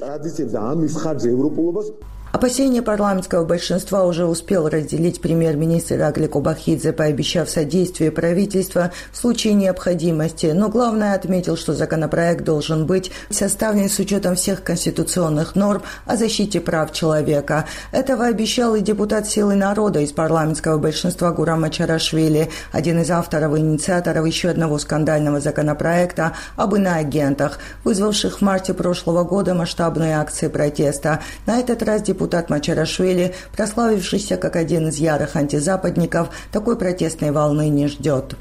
[2.34, 10.48] Опасения парламентского большинства уже успел разделить премьер-министр Агли Кубахидзе, пообещав содействие правительства в случае необходимости.
[10.48, 16.60] Но главное отметил, что законопроект должен быть составлен с учетом всех конституционных норм о защите
[16.60, 17.66] прав человека.
[17.92, 23.60] Этого обещал и депутат Силы народа из парламентского большинства Гурама Чарашвили, один из авторов и
[23.60, 31.20] инициаторов еще одного скандального законопроекта об иноагентах, вызвавших в марте прошлого года масштабные акции протеста.
[31.46, 37.68] На этот раз депутат депутат Мачарашвили, прославившийся как один из ярых антизападников, такой протестной волны
[37.68, 38.36] не ждет.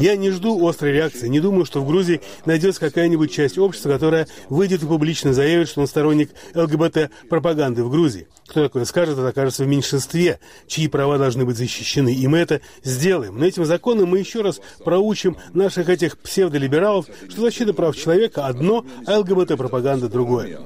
[0.00, 1.28] Я не жду острой реакции.
[1.28, 5.80] Не думаю, что в Грузии найдется какая-нибудь часть общества, которая выйдет и публично заявит, что
[5.80, 8.28] он сторонник ЛГБТ-пропаганды в Грузии.
[8.46, 12.12] Кто такое скажет, это окажется в меньшинстве, чьи права должны быть защищены.
[12.12, 13.38] И мы это сделаем.
[13.38, 18.84] Но этим законом мы еще раз проучим наших этих псевдолибералов, что защита прав человека одно,
[19.06, 20.58] а ЛГБТ-пропаганда другое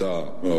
[0.00, 0.10] და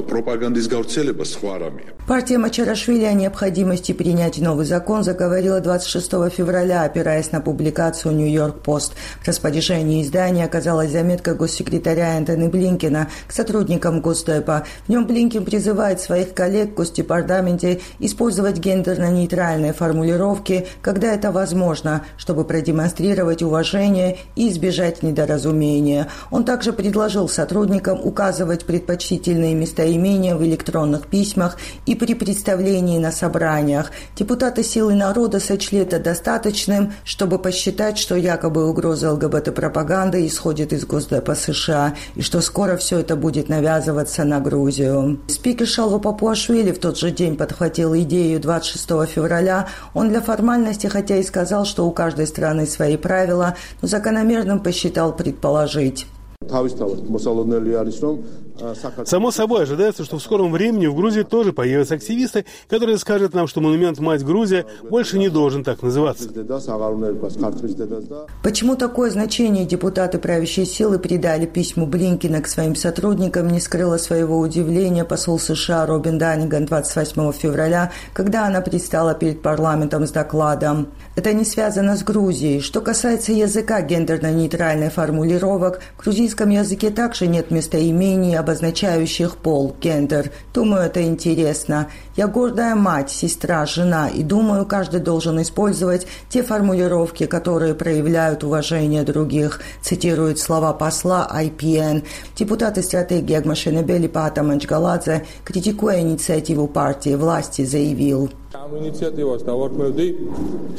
[0.08, 1.94] პროპაგანდის გავრცელება სხვა რამეა.
[2.06, 8.94] Партия Мачарашвили о необходимости принять новый закон заговорила 26 февраля, опираясь на публикацию «Нью-Йорк Пост».
[9.22, 14.66] В распоряжении издания оказалась заметка госсекретаря Энтони Блинкина к сотрудникам Госдепа.
[14.86, 22.44] В нем Блинкин призывает своих коллег в Госдепартаменте использовать гендерно-нейтральные формулировки, когда это возможно, чтобы
[22.44, 26.10] продемонстрировать уважение и избежать недоразумения.
[26.32, 33.13] Он также предложил сотрудникам указывать предпочтительные дополнительные местоимения в электронных письмах и при представлении на
[33.13, 33.91] собраниях.
[34.17, 41.35] Депутаты «Силы народа» сочли это достаточным, чтобы посчитать, что якобы угроза ЛГБТ-пропаганды исходит из Госдепа
[41.35, 45.21] США и что скоро все это будет навязываться на Грузию.
[45.29, 49.69] Спикер Шалва Папуашвили в тот же день подхватил идею 26 февраля.
[49.95, 55.15] Он для формальности, хотя и сказал, что у каждой страны свои правила, но закономерным посчитал
[55.15, 56.07] предположить.
[59.05, 63.47] Само собой ожидается, что в скором времени в Грузии тоже появятся активисты, которые скажут нам,
[63.47, 66.29] что монумент «Мать Грузия» больше не должен так называться.
[68.43, 74.39] Почему такое значение депутаты правящей силы придали письму Блинкина к своим сотрудникам, не скрыла своего
[74.39, 80.89] удивления посол США Робин Данниган 28 февраля, когда она предстала перед парламентом с докладом.
[81.17, 82.61] Это не связано с Грузией.
[82.61, 90.31] Что касается языка гендерно-нейтральных формулировок, в грузинском языке также нет местоимений, обозначающих пол, гендер.
[90.55, 91.91] Думаю, это интересно.
[92.19, 99.05] Я гордая мать, сестра, жена, и думаю, каждый должен использовать те формулировки, которые проявляют уважение
[99.05, 102.03] других, цитирует слова посла IPN.
[102.35, 108.29] Депутат стратегии Агмашенебели Пата Манчгаладзе, критикуя инициативу партии власти, заявил–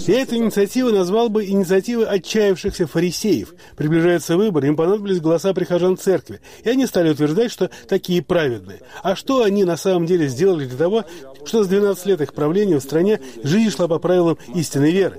[0.07, 3.53] я эту инициативу назвал бы инициативой отчаявшихся фарисеев.
[3.75, 8.81] Приближаются выборы, им понадобились голоса прихожан церкви, и они стали утверждать, что такие праведные.
[9.03, 11.05] А что они на самом деле сделали для того,
[11.45, 15.17] что с 12 лет их правления в стране жизнь шла по правилам истинной веры?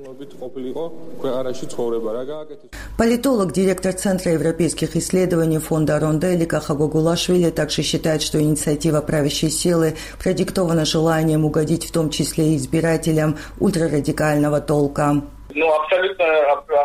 [2.99, 10.85] Политолог, директор Центра европейских исследований фонда Ронделика Хагогулашвили также считает, что инициатива правящей силы продиктована
[10.85, 15.23] желанием угодить в том числе и избирателям ультрарадикального толка.
[15.55, 16.27] Ну, абсолютно,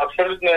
[0.01, 0.49] абсолютно,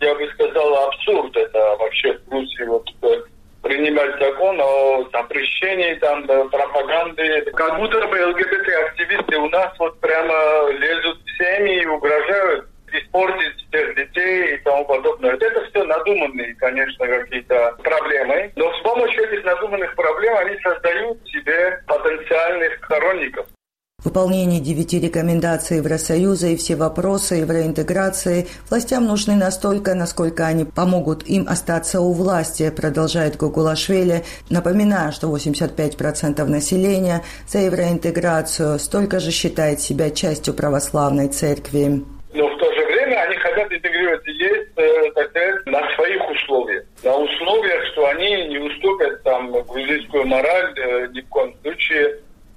[0.00, 3.22] я бы сказал, абсурд это вообще в Грузии вот э,
[3.66, 7.42] принимать закон о запрещении там пропаганды.
[7.54, 13.96] Как будто бы ЛГБТ-активисты у нас вот прямо лезут в семьи и угрожают испортить всех
[13.96, 15.34] детей и тому подобное.
[15.34, 18.52] Это все надуманные, конечно, какие-то проблемы.
[18.56, 23.46] Но с помощью этих надуманных проблем они создают себе потенциальных сторонников.
[24.16, 31.46] Выполнение девяти рекомендаций Евросоюза и все вопросы евроинтеграции властям нужны настолько, насколько они помогут им
[31.46, 40.08] остаться у власти, продолжает Гугулашвили, напоминая, что 85% населения за евроинтеграцию столько же считает себя
[40.08, 42.00] частью православной церкви.
[42.32, 46.84] Но в то же время они хотят интегрироваться есть, э, на своих условиях.
[47.04, 52.16] На условиях, что они не уступят там грузинскую мораль э, ни в коем случае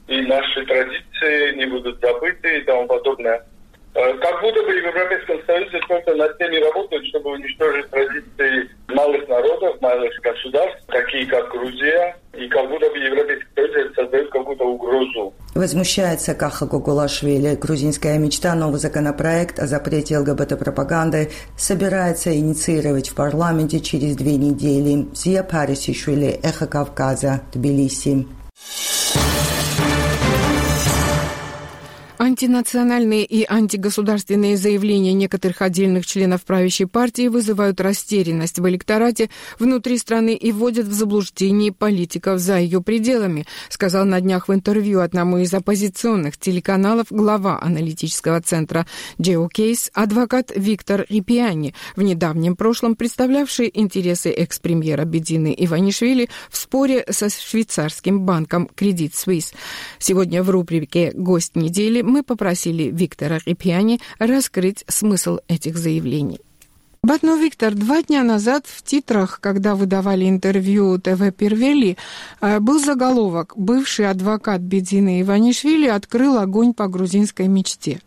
[0.10, 3.46] и наши традиции не будут забыты и тому подобное.
[3.94, 9.28] Э, как будто бы в Европейском Союзе только над теми работают, чтобы уничтожить традиции малых
[9.28, 15.34] народов, малых государств, такие как Грузия, и как будто бы Европейский Союз создает какую-то угрозу.
[15.70, 17.54] Возмущается Каха Гугулашвили.
[17.54, 25.08] Грузинская мечта, новый законопроект о запрете ЛГБТ-пропаганды собирается инициировать в парламенте через две недели.
[25.14, 28.26] Зия Парисишвили, Эхо Кавказа, Тбилиси.
[32.40, 39.30] Антинациональные и антигосударственные заявления некоторых отдельных членов правящей партии вызывают растерянность в электорате
[39.60, 45.02] внутри страны и вводят в заблуждение политиков за ее пределами, сказал на днях в интервью
[45.02, 48.88] одному из оппозиционных телеканалов глава аналитического центра
[49.18, 57.28] Geocase адвокат Виктор Рипиани, в недавнем прошлом представлявший интересы экс-премьера Бедины Иванишвили в споре со
[57.30, 59.54] швейцарским банком Credit Suisse.
[59.98, 66.40] Сегодня в рубрике «Гость недели» мы попросили Виктора Репьяни раскрыть смысл этих заявлений.
[67.02, 71.98] Батно Виктор, два дня назад в титрах, когда выдавали интервью ТВ Первели,
[72.40, 78.00] э, был заголовок «Бывший адвокат Бедины Иванишвили открыл огонь по грузинской мечте».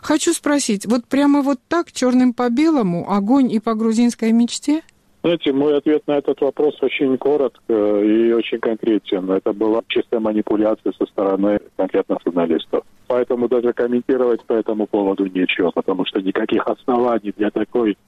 [0.00, 4.82] Хочу спросить, вот прямо вот так, черным по белому, огонь и по грузинской мечте–
[5.26, 9.28] знаете, мой ответ на этот вопрос очень коротко и очень конкретен.
[9.32, 12.84] Это была чистая манипуляция со стороны конкретных журналистов.
[13.08, 17.98] Поэтому даже комментировать по этому поводу нечего, потому что никаких оснований для такой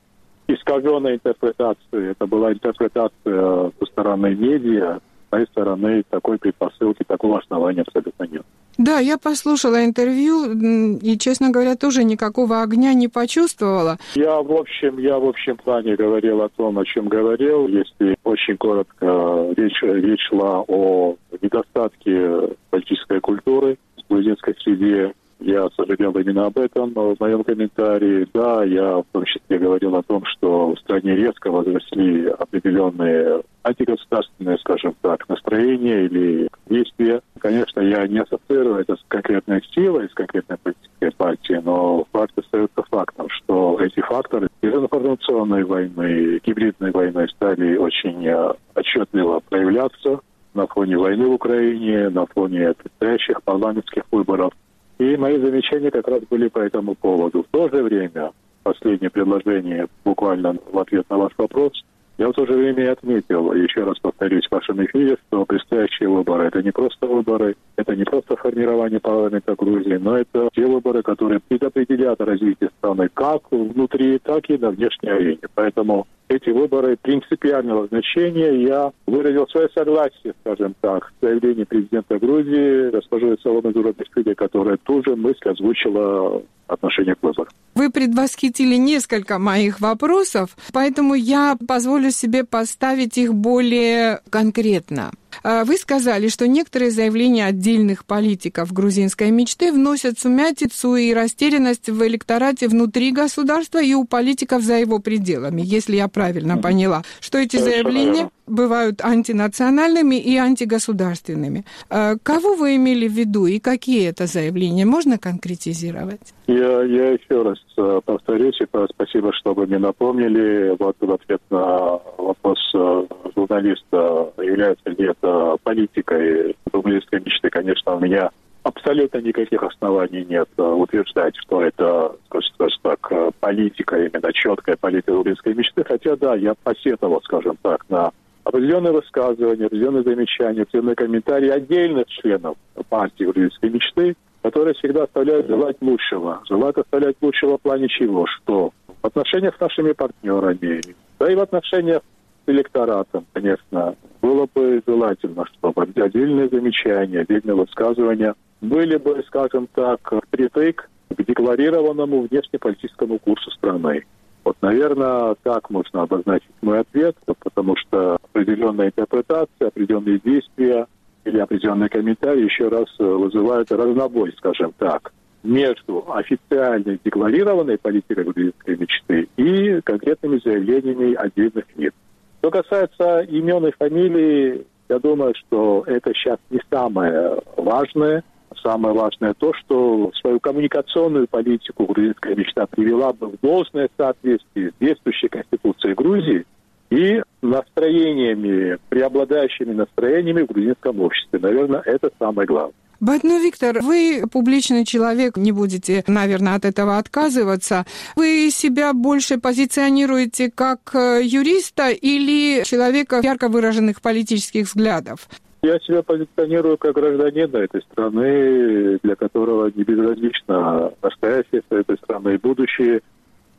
[0.46, 2.12] искаженной интерпретации.
[2.12, 8.42] Это была интерпретация со стороны медиа, с моей стороны такой предпосылки, такого основания абсолютно нет.
[8.78, 10.52] Да, я послушала интервью
[10.98, 13.98] и, честно говоря, тоже никакого огня не почувствовала.
[14.14, 17.66] Я, в общем, я в общем плане говорил о том, о чем говорил.
[17.66, 26.12] Если очень коротко, речь, речь шла о недостатке политической культуры в грузинской среде, я сожалел
[26.12, 28.26] именно об этом в моем комментарии.
[28.34, 34.58] Да, я в том числе говорил о том, что в стране резко возросли определенные антигосударственные,
[34.58, 37.20] скажем так, настроения или действия.
[37.38, 42.82] Конечно, я не ассоциирую это с конкретной силой, с конкретной политической партией, но факт остается
[42.90, 50.20] фактом, что эти факторы из информационной войны, гибридной войны стали очень э, отчетливо проявляться
[50.54, 54.52] на фоне войны в Украине, на фоне предстоящих парламентских выборов–
[54.98, 57.42] и мои замечания как раз были по этому поводу.
[57.42, 58.32] В то же время,
[58.62, 61.72] последнее предложение буквально в ответ на ваш вопрос,
[62.18, 66.46] Я в то же время отметил, еще раз повторюсь в вашем эфире, что предстоящие выборы–
[66.48, 71.38] это не просто выборы, это не просто формирование парламента Грузии, но это те выборы, которые
[71.38, 75.46] предопределят развитие страны как внутри, так и на внешней арене.
[75.54, 78.62] Поэтому эти выборы принципиального значения.
[78.62, 85.16] Я выразил свое согласие, скажем так, с заявлением президента Грузии, госпожой Соломы Зурабишвили, которая тоже
[85.16, 87.50] мысль озвучила отношение к выборам.
[87.74, 95.10] Вы предвосхитили несколько моих вопросов, поэтому я позволю себе поставить их более конкретно.
[95.42, 102.06] А, вы сказали, что некоторые заявления отдельных политиков грузинской мечты вносят сумятицу и растерянность в
[102.06, 107.56] электорате внутри государства и у политиков за его пределами, если я правильно поняла, что эти
[107.56, 111.64] заявления бывают антинациональными и антигосударственными.
[111.90, 114.84] А, кого вы имели в виду и какие это заявления?
[114.84, 116.34] Можно конкретизировать?
[116.46, 120.74] Я, я еще раз э, повторюсь, и спасибо, что вы мне напомнили.
[120.78, 128.00] Вот в ответ на вопрос э, журналиста, является ли это политикой рублевской мечты, конечно, у
[128.00, 128.30] меня
[128.62, 135.54] абсолютно никаких оснований нет э, утверждать, что это, скажем так, политика, именно четкая политика рублевской
[135.54, 135.84] мечты.
[135.84, 138.10] Хотя, да, я посетовал, скажем так, на
[138.48, 142.56] определенные высказывания, определенные замечания, определенные комментарии отдельных членов
[142.88, 146.40] партии рублевской мечты, которые всегда оставляют желать лучшего.
[146.48, 148.26] Желают оставлять лучшего в плане чего?
[148.26, 148.72] Что
[149.02, 150.80] в отношениях с нашими партнерами,
[151.18, 152.00] да и в отношениях
[152.46, 160.00] с электоратом, конечно, было бы желательно, чтобы отдельные замечания, отдельные высказывания были бы, скажем так,
[160.30, 164.04] притык к декларированному внешнеполитическому курсу страны.
[164.48, 170.86] Вот, наверное, так можно обозначить мой ответ, потому что определенная интерпретация, определенные действия
[171.26, 178.78] или определенные комментарии еще раз э, вызывают разнобой, скажем так, между официальной декларированной политикой грузинской
[178.78, 181.92] мечты и конкретными заявлениями отдельных лиц.
[182.38, 188.24] Что касается имен и фамилий, я думаю, что это сейчас не самое важное–
[188.62, 194.74] Самое важное то, что свою коммуникационную политику грузинская мечта привела бы в должное соответствие с
[194.80, 196.44] действующей Конституцией Грузии
[196.90, 201.38] и настроениями, преобладающими настроениями в грузинском обществе.
[201.38, 202.74] Наверное, это самое главное.
[203.00, 207.86] Батну Виктор, вы публичный человек, не будете, наверное, от этого отказываться.
[208.16, 215.28] Вы себя больше позиционируете как э, юриста или человека ярко выраженных политических взглядов?
[215.62, 222.38] Я себя позиционирую как гражданина этой страны, для которого не безразлично настоящее этой страны и
[222.38, 223.00] будущее.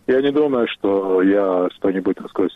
[0.08, 2.54] Я не думаю, что я что-нибудь, так сказать,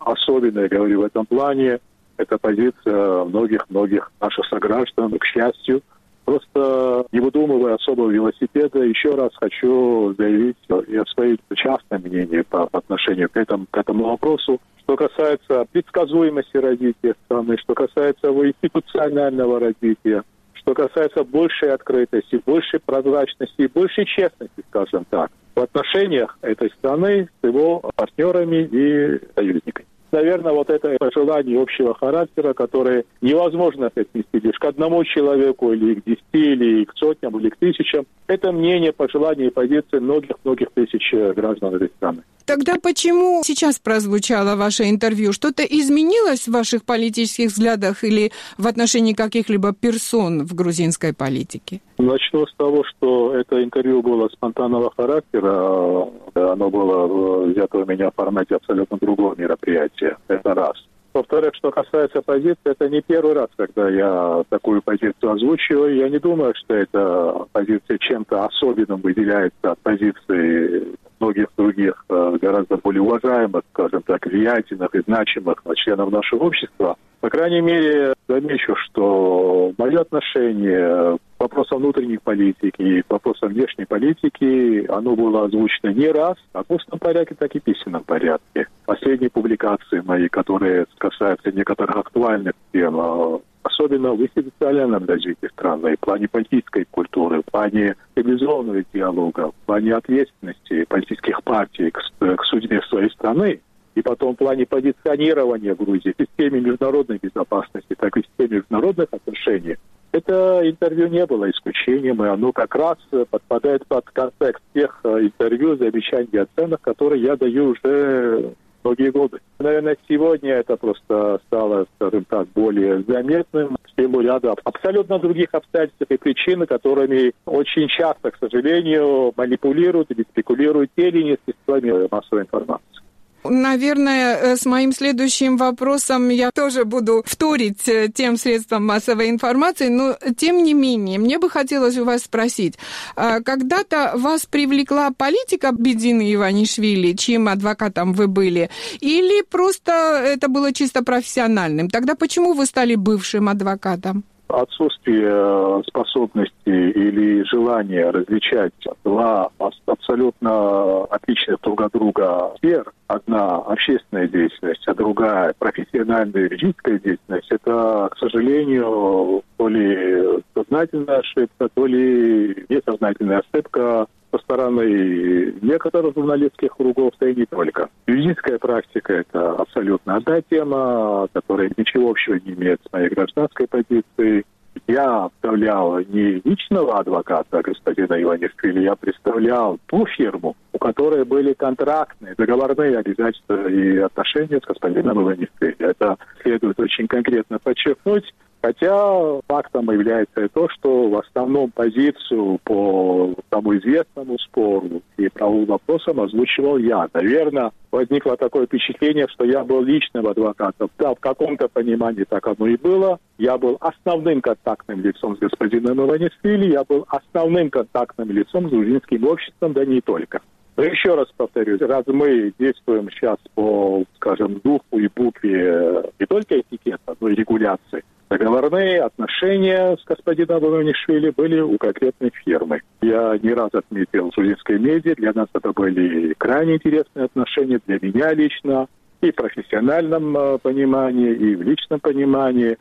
[0.00, 1.78] особенное говорю в этом плане.
[2.16, 5.82] Это позиция многих-многих наших сограждан, к счастью.
[6.24, 10.56] Просто не выдумывая особого велосипеда, еще раз хочу заявить
[10.88, 14.60] я свое частное мнение по, по отношению к этому, к этому вопросу.
[14.84, 20.22] Что касается предсказуемости развития страны, что касается его институционального развития,
[20.54, 27.28] что касается большей открытости, большей прозрачности и большей честности, скажем так, в отношениях этой страны
[27.40, 34.58] с его партнерами и союзниками наверное, вот это пожелание общего характера, которое невозможно отнести лишь
[34.58, 38.06] к одному человеку или к десяти, или к сотням, или к тысячам.
[38.26, 42.22] Это мнение, пожелание и позиции многих-многих тысяч граждан этой страны.
[42.44, 45.32] Тогда почему сейчас прозвучало ваше интервью?
[45.32, 51.80] Что-то изменилось в ваших политических взглядах или в отношении каких-либо персон в грузинской политике?
[51.98, 56.08] Начну с того, что это интервью было спонтанного характера.
[56.34, 60.01] Оно было взято у меня в формате абсолютно другого мероприятия.
[60.28, 60.76] Это раз.
[61.14, 65.94] Во-вторых, что касается позиции, это не первый раз, когда я такую позицию озвучиваю.
[65.94, 72.78] Я не думаю, что эта позиция чем-то особенным выделяется от позиции многих других э, гораздо
[72.78, 76.96] более уважаемых, скажем так, влиятельных и значимых членов нашего общества.
[77.20, 85.44] По крайней мере, замечу, что мое отношение вопросам внутренней политики вопросам внешней политики, оно было
[85.44, 88.68] озвучено не раз, как в устном порядке, так и в письменном порядке.
[88.86, 96.00] Последние публикации мои, которые касаются некоторых актуальных тем, а, особенно в институциональном развитии страны, в
[96.00, 102.80] плане политической культуры, в плане цивилизованного диалога, в плане ответственности политических партий к, к судьбе
[102.88, 103.60] своей страны,
[103.94, 109.08] и потом в плане позиционирования Грузии в системе международной безопасности, так и в системе международных
[109.10, 109.76] отношений,
[110.12, 112.98] это интервью не было исключением, и оно как раз
[113.30, 118.54] подпадает под контекст тех э, интервью, замечаний и оценок, которые я даю уже
[118.84, 119.38] многие годы.
[119.58, 126.02] Наверное, сегодня это просто стало, скажем так, более заметным в силу ряда абсолютно других обстоятельств
[126.08, 132.42] и причин, которыми очень часто, к сожалению, манипулируют или спекулируют те или иные средствами массовой
[132.42, 133.01] информации.
[133.44, 139.88] Наверное, э, с моим следующим вопросом я тоже буду вторить э, тем средствам массовой информации,
[139.88, 142.74] но тем не менее, мне бы хотелось у вас спросить,
[143.16, 148.70] а когда-то вас привлекла политика Бедины Иванишвили, чьим адвокатом вы были,
[149.00, 149.92] или просто
[150.24, 151.90] это было чисто профессиональным?
[151.90, 154.24] Тогда почему вы стали бывшим адвокатом?
[154.52, 158.72] Отсутствие э, способности или желания различать
[159.04, 159.50] два
[159.86, 168.08] абсолютно отличных друг от друга сфер, одна общественная деятельность, а другая профессиональная юридическая деятельность, это,
[168.12, 177.12] к сожалению, то ли сознательная ошибка, то ли несознательная ошибка со стороны некоторых журналистских кругов,
[177.20, 177.88] да и не только.
[178.06, 184.44] Юридическая практика– это абсолютно одна тема, которая ничего общего не имеет с моей гражданской позицией.
[184.88, 192.34] Я представлял не личного адвоката господина Иванишвили, я представлял ту фирму, у которой были контрактные,
[192.36, 195.76] договорные обязательства и отношения с господином Иванишвили.
[195.78, 198.32] Это следует очень конкретно подчеркнуть.
[198.62, 206.20] Хотя фактом является то, что в основном позицию по тому известному спору и правовым вопросам
[206.20, 207.08] озвучивал я.
[207.12, 210.90] Наверное, возникло такое впечатление, что я был личным адвокатом.
[210.96, 213.18] Да, в каком-то понимании так оно и было.
[213.36, 219.24] Я был основным контактным лицом с господином Иванишвили, я был основным контактным лицом с грузинским
[219.26, 220.40] обществом, да не только.
[220.76, 226.60] Но еще раз повторюсь, раз мы действуем сейчас по, скажем, духу и букве не только
[226.60, 228.02] этикета, но и регуляции,
[228.32, 232.80] Договорные отношения с господином Иванишвили были у конкретной фирмы.
[233.02, 237.98] Я не раз отметил в грузинской медиа, для нас это были крайне интересные отношения, для
[238.00, 238.86] меня лично,
[239.20, 242.78] и в профессиональном э, понимании, и в личном понимании.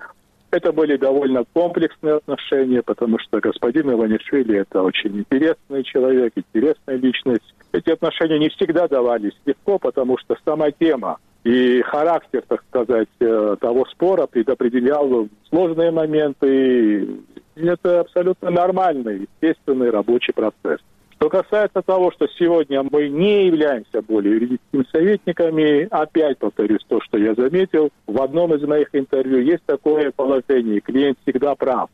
[0.52, 7.56] Это были довольно комплексные отношения, потому что господин Иванишвили– это очень интересный человек, интересная личность.
[7.72, 13.56] Эти отношения не всегда давались легко, потому что сама тема и характер, так сказать, э,
[13.62, 17.08] того спора предопределял сложные моменты.
[17.56, 20.82] И это абсолютно нормальный, естественный рабочий процесс.
[21.22, 27.19] Что касается того, что сегодня мы не являемся более юридическими советниками, опять повторюсь то, что
[27.19, 31.91] я заметил, в одном из моих интервью есть такое положение, клиент всегда прав.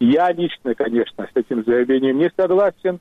[0.00, 2.98] Я лично, конечно, с этим заявлением не согласен,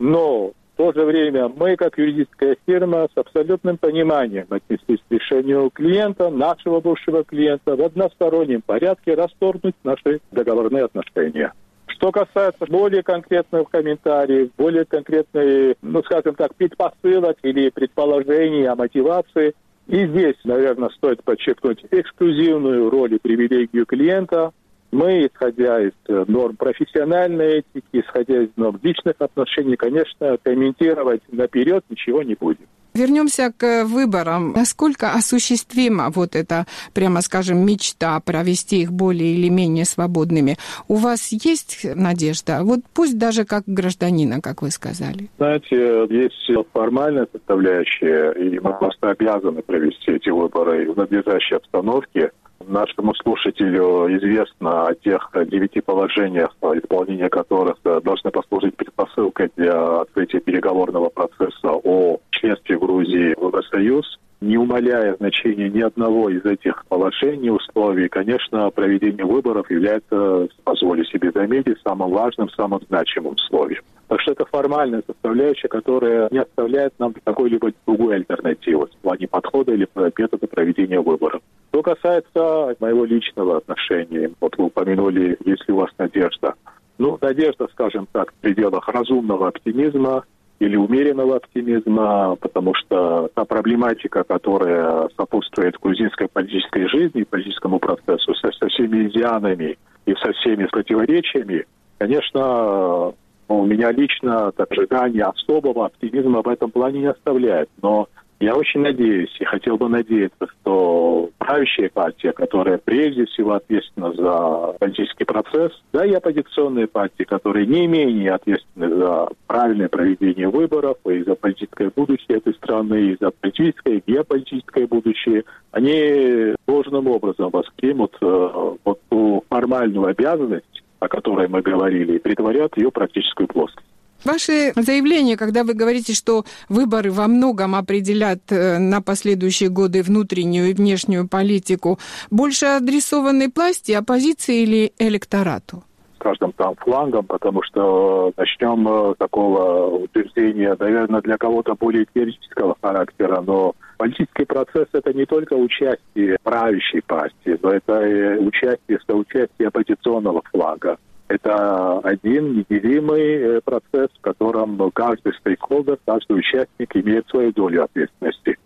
[0.00, 5.70] но в то же время мы, как юридическая фирма, с абсолютным пониманием отнеслись к решению
[5.70, 11.52] клиента, нашего бывшего клиента, в одностороннем порядке расторгнуть наши договорные отношения.
[11.96, 19.54] Что касается более конкретных комментариев, более конкретных, ну, скажем так, предпосылок или предположений о мотивации,
[19.86, 24.52] и здесь, наверное, стоит подчеркнуть эксклюзивную роль и привилегию клиента,
[24.92, 31.82] мы, исходя из э, норм профессиональной этики, исходя из норм личных отношений, конечно, комментировать наперед
[31.88, 32.66] ничего не будем.
[32.96, 34.52] Вернемся к выборам.
[34.52, 40.56] Насколько осуществима вот эта, прямо скажем, мечта провести их более или менее свободными?
[40.88, 42.60] У вас есть надежда?
[42.62, 45.28] Вот пусть даже как гражданина, как вы сказали.
[45.36, 52.30] Знаете, есть формальная составляющая, и мы просто обязаны провести эти выборы в надлежащей обстановке.
[52.64, 61.10] Нашему слушателю известно о тех девяти положениях, исполнение которых должны послужить предпосылкой для открытия переговорного
[61.10, 64.18] процесса о членстве Грузии в Евросоюз.
[64.40, 71.30] Не умаляя значения ни одного из этих положений, условий, конечно, проведение выборов является, позволю себе
[71.32, 73.82] заметить, самым важным, самым значимым условием.
[74.08, 79.72] Так что это формальная составляющая, которая не оставляет нам какой-либо другой альтернативы в плане подхода
[79.72, 81.40] или метода проведения выборов.
[81.70, 86.54] Что касается моего личного отношения, вот вы упомянули, есть ли у вас надежда.
[86.98, 90.24] Ну, надежда, скажем так, в пределах разумного оптимизма
[90.58, 98.50] или умеренного оптимизма, потому что та проблематика, которая сопутствует грузинской политической жизни, политическому процессу со,
[98.52, 99.76] со всеми изъянами
[100.06, 101.66] и со всеми противоречиями,
[101.98, 103.12] конечно,
[103.48, 107.68] у меня лично ожидание особого оптимизма в этом плане не оставляет.
[107.82, 108.08] Но
[108.38, 114.74] я очень надеюсь и хотел бы надеяться, что правящая партия, которая прежде всего ответственна за
[114.78, 121.22] политический процесс, да и оппозиционные партии, которые не менее ответственны за правильное проведение выборов и
[121.22, 128.14] за политическое будущее этой страны, и за политическое и геополитическое будущее, они должным образом воспримут
[128.20, 133.86] э, вот ту формальную обязанность, о которой мы говорили, и притворят ее практическую плоскость.
[134.26, 140.70] Ваши заявления, когда вы говорите, что выборы во многом определят э, на последующие годы внутреннюю
[140.70, 145.84] и внешнюю политику, больше адресованы власти, оппозиции или электорату?
[146.18, 153.42] скажем, там флангом, потому что начнем э, такого утверждения, наверное, для кого-то более теоретического характера,
[153.46, 160.42] но политический процесс– это не только участие правящей партии, но это и участие, соучастие оппозиционного
[160.50, 160.96] флага.
[161.28, 168.58] Это один неделимый э, процесс, в котором каждый стейкхолдер, каждый участник имеет свою долю ответственности.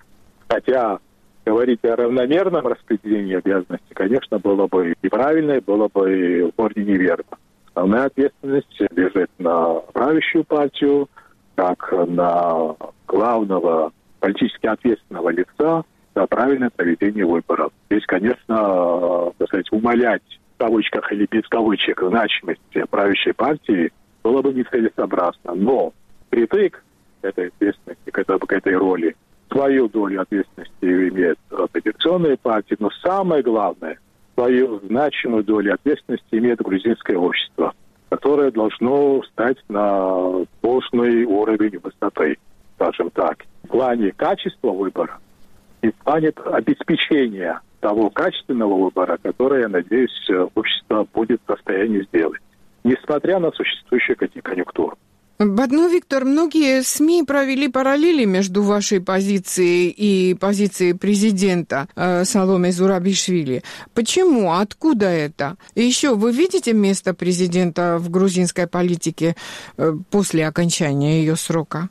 [0.49, 0.99] Хотя
[1.47, 7.39] говорить о равномерном распределении обязанностей, конечно, было бы неправильно было бы в корне неверно.
[7.73, 11.09] Основная ответственность лежит на правящую партию,
[11.55, 15.85] как на главного политически ответственного лица
[16.15, 17.73] за правильное проведение выборов.
[17.91, 23.91] Здесь, конечно, так сказать, умолять кавычках или без кавычек значимость правящей партии
[24.23, 25.55] было бы нецелесообразно.
[25.55, 25.95] Но
[26.29, 26.85] притык
[27.23, 29.17] этой ответственности, к этой, к этой роли
[29.51, 33.99] свою долю ответственности имеют оппозиционные партии, но самое главное,
[34.35, 37.73] свою значимую долю ответственности имеет грузинское общество,
[38.11, 42.37] которое должно стать на должный уровень высоты,
[42.77, 45.19] скажем так, в плане качества выбора
[45.81, 52.41] и в плане обеспечения того качественного выбора, которое, я надеюсь, общество будет в состоянии сделать,
[52.85, 54.97] несмотря на существующую конъюнктуру.
[55.43, 63.63] Бадно, Виктор, многие СМИ провели параллели между вашей позицией и позицией президента э, Саломе Зурабишвили.
[63.95, 64.53] Почему?
[64.53, 65.57] Откуда это?
[65.75, 69.35] И еще, вы видите место президента в грузинской политике
[69.79, 71.89] э, после окончания ее срока?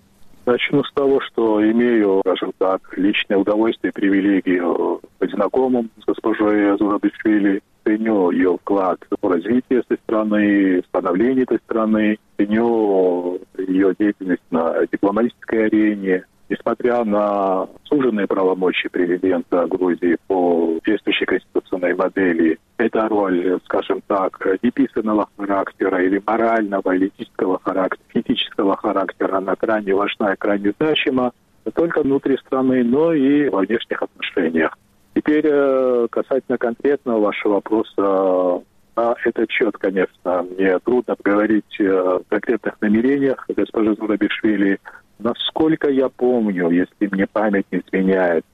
[0.50, 6.76] Начну с того, что имею, скажем так, личное удовольствие и привилегию быть знакомым с госпожой
[6.76, 14.88] Зурабишвили ценю ее вклад в развитие этой страны, становление этой страны, ценю ее деятельность на
[14.92, 24.02] дипломатической арене, несмотря на суженные правомочия президента Грузии по действующей конституционной модели, эта роль, скажем
[24.08, 30.74] так, неписанного характера или морального, или этического характера, этического характера, она крайне важна и крайне
[30.80, 31.32] значима
[31.66, 34.78] не только внутри страны, но и во внешних отношениях.
[35.14, 38.64] Теперь э, касательно конкретного вашего вопроса,
[38.96, 44.80] на этот счет, конечно, мне трудно говорить о конкретных намерениях госпожи Зурабишвили.
[45.20, 48.46] Насколько я помню, если мне память не изменяет,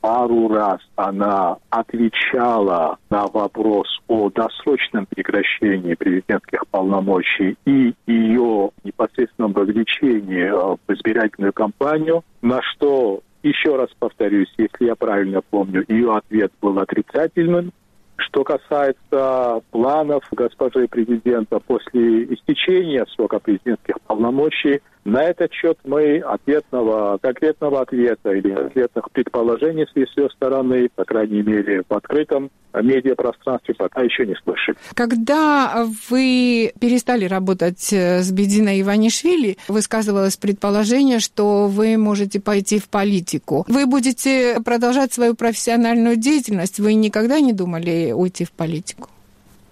[0.00, 10.48] пару раз она отвечала на вопрос о досрочном прекращении президентских полномочий и ее непосредственном вовлечении
[10.50, 16.78] в избирательную кампанию, на что еще раз повторюсь, если я правильно помню, ее ответ был
[16.78, 17.72] отрицательным.
[18.16, 27.18] Что касается планов госпожи президента после истечения срока президентских полномочий, на этот счет мы ответного,
[27.18, 34.02] конкретного ответа или конкретных предположений с ее стороны, по крайней мере, в открытом медиапространстве пока
[34.02, 34.76] еще не слышали.
[34.94, 42.88] Когда вы перестали работать э, с Бединой Иванишвили, высказывалось предположение, что вы можете пойти в
[42.88, 43.64] политику.
[43.68, 46.80] Вы будете продолжать свою профессиональную деятельность.
[46.80, 49.08] Вы никогда не думали уйти в политику?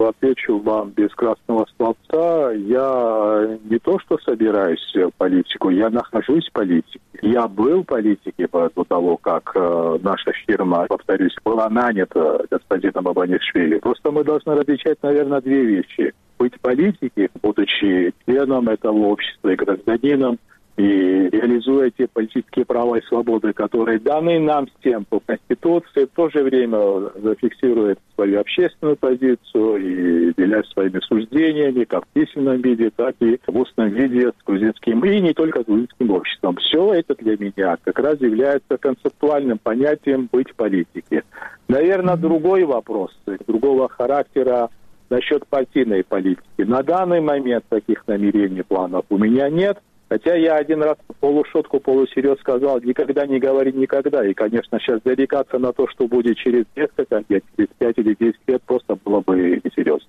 [0.09, 2.53] Отвечу вам без красного столбца.
[2.53, 7.01] Я не то, что собираюсь в политику, я нахожусь в политике.
[7.23, 13.79] Я был в политике до того, как э, наша фирма, повторюсь, была нанята господином Абанишвили.
[13.79, 16.15] Просто мы должны различать, наверное, две вещи.
[16.39, 20.39] Быть в политике, будучи членом этого общества и гражданином,
[20.81, 26.31] и реализуя те политические права и свободы, которые даны нам всем по Конституции, в то
[26.31, 33.15] же время зафиксирует свою общественную позицию и делясь своими суждениями, как в письменном виде, так
[33.21, 36.57] и в устном виде с грузинским, и не только с грузинским обществом.
[36.57, 41.25] Все это для меня как раз является концептуальным понятием быть в политике.
[41.69, 43.11] Наверное, другой вопрос,
[43.47, 44.71] другого характера
[45.11, 46.43] насчет партийной политики.
[46.59, 49.79] На данный момент таких намерений, планов у меня нет–
[50.11, 54.27] Хотя я один раз полушутку, полусерьез сказал, никогда не говори никогда.
[54.27, 58.41] И, конечно, сейчас зарекаться на то, что будет через несколько лет, через пять или десять
[58.49, 60.09] лет, просто было бы несерьезно.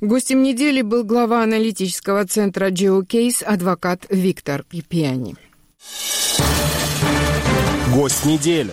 [0.00, 5.34] Гостем недели был глава аналитического центра GeoCase, адвокат Виктор Пьяни.
[7.92, 8.70] Гость недели.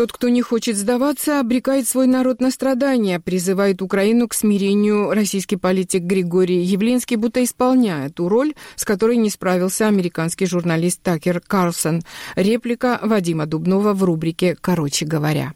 [0.00, 5.56] Тот, кто не хочет сдаваться, обрекает свой народ на страдания, призывает Украину к смирению российский
[5.56, 12.00] политик Григорий Явлинский, будто исполняя ту роль, с которой не справился американский журналист Такер Карлсон.
[12.34, 15.52] Реплика Вадима Дубнова в рубрике «Короче говоря».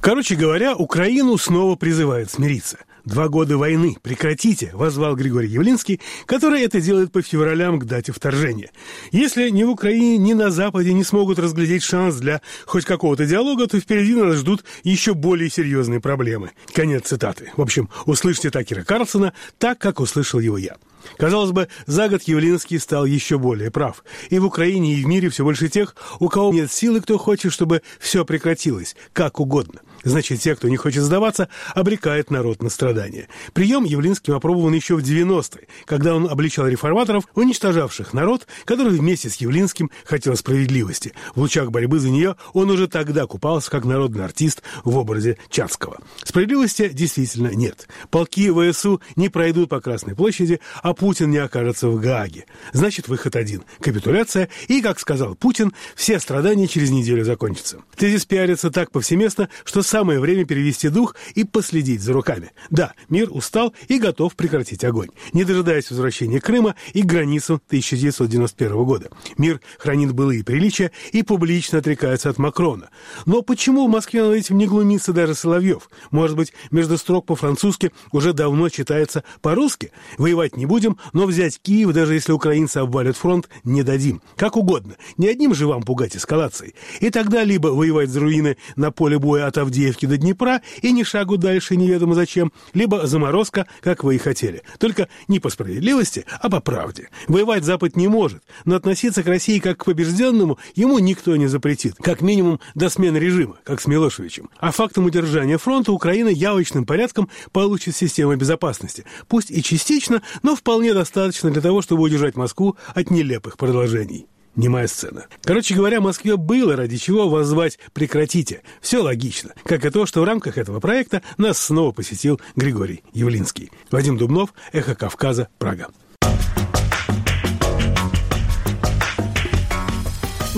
[0.00, 2.78] Короче говоря, Украину снова призывают смириться.
[3.08, 3.96] Два года войны.
[4.02, 8.70] Прекратите!»– возвал Григорий Явлинский, который это делает по февралям к дате вторжения.
[9.12, 13.66] Если ни в Украине, ни на Западе не смогут разглядеть шанс для хоть какого-то диалога,
[13.66, 16.50] то впереди нас ждут еще более серьезные проблемы.
[16.74, 17.50] Конец цитаты.
[17.56, 20.76] В общем, услышьте Такера Карлсона так, как услышал его я.
[21.16, 24.04] Казалось бы, за год Явлинский стал еще более прав.
[24.28, 27.54] И в Украине, и в мире все больше тех, у кого нет силы, кто хочет,
[27.54, 29.80] чтобы все прекратилось, как угодно.
[30.04, 33.28] Значит, те, кто не хочет сдаваться, обрекает народ на страдания.
[33.52, 39.36] Прием Явлинским опробован еще в 90-е, когда он обличал реформаторов, уничтожавших народ, который вместе с
[39.36, 41.12] Явлинским хотел справедливости.
[41.34, 45.98] В лучах борьбы за нее он уже тогда купался как народный артист в образе Чацкого.
[46.22, 47.88] Справедливости действительно нет.
[48.10, 52.46] Полки ВСУ не пройдут по Красной площади, а Путин не окажется в Гааге.
[52.72, 57.78] Значит, выход один– капитуляция, и, как сказал Путин, все страдания через неделю закончатся.
[57.96, 62.52] Тезис пиарится так повсеместно, что самое время перевести дух и последить за руками.
[62.70, 69.08] Да, мир устал и готов прекратить огонь, не дожидаясь возвращения Крыма и границу 1991 года.
[69.38, 72.90] Мир хранит былые приличия и публично отрекается от Макрона.
[73.26, 75.88] Но почему в Москве над этим не глумится даже Соловьев?
[76.10, 79.92] Может быть, между строк по-французски уже давно читается по-русски?
[80.18, 84.20] Воевать не будем, но взять Киев, даже если украинцы обвалят фронт, не дадим.
[84.36, 84.96] Как угодно.
[85.16, 86.74] Ни одним же вам пугать эскалацией.
[87.00, 90.90] И тогда либо воевать за руины на поле боя от Авдеевки, Авдеевки до Днепра и
[90.90, 94.62] ни шагу дальше неведомо зачем, либо заморозка, как вы и хотели.
[94.78, 97.10] Только не по справедливости, а по правде.
[97.28, 101.94] Воевать Запад не может, но относиться к России как к побежденному ему никто не запретит.
[102.00, 104.50] Как минимум до смены режима, как с Милошевичем.
[104.58, 109.04] А фактом удержания фронта Украина явочным порядком получит систему безопасности.
[109.28, 114.26] Пусть и частично, но вполне достаточно для того, чтобы удержать Москву от нелепых продолжений
[114.58, 115.26] немая сцена.
[115.42, 118.62] Короче говоря, Москве было ради чего воззвать «прекратите».
[118.82, 119.54] Все логично.
[119.64, 123.70] Как и то, что в рамках этого проекта нас снова посетил Григорий Явлинский.
[123.90, 125.88] Вадим Дубнов, «Эхо Кавказа», Прага.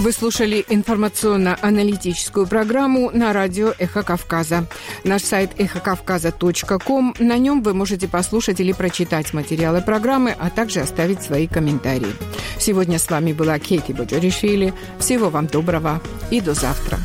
[0.00, 4.66] Вы слушали информационно-аналитическую программу на радио «Эхо Кавказа».
[5.04, 7.14] Наш сайт эхокавказа.ком.
[7.18, 12.14] На нем вы можете послушать или прочитать материалы программы, а также оставить свои комментарии.
[12.58, 14.72] Сегодня с вами была Кейти Боджоришвили.
[14.98, 16.98] Всего вам доброго и до завтра.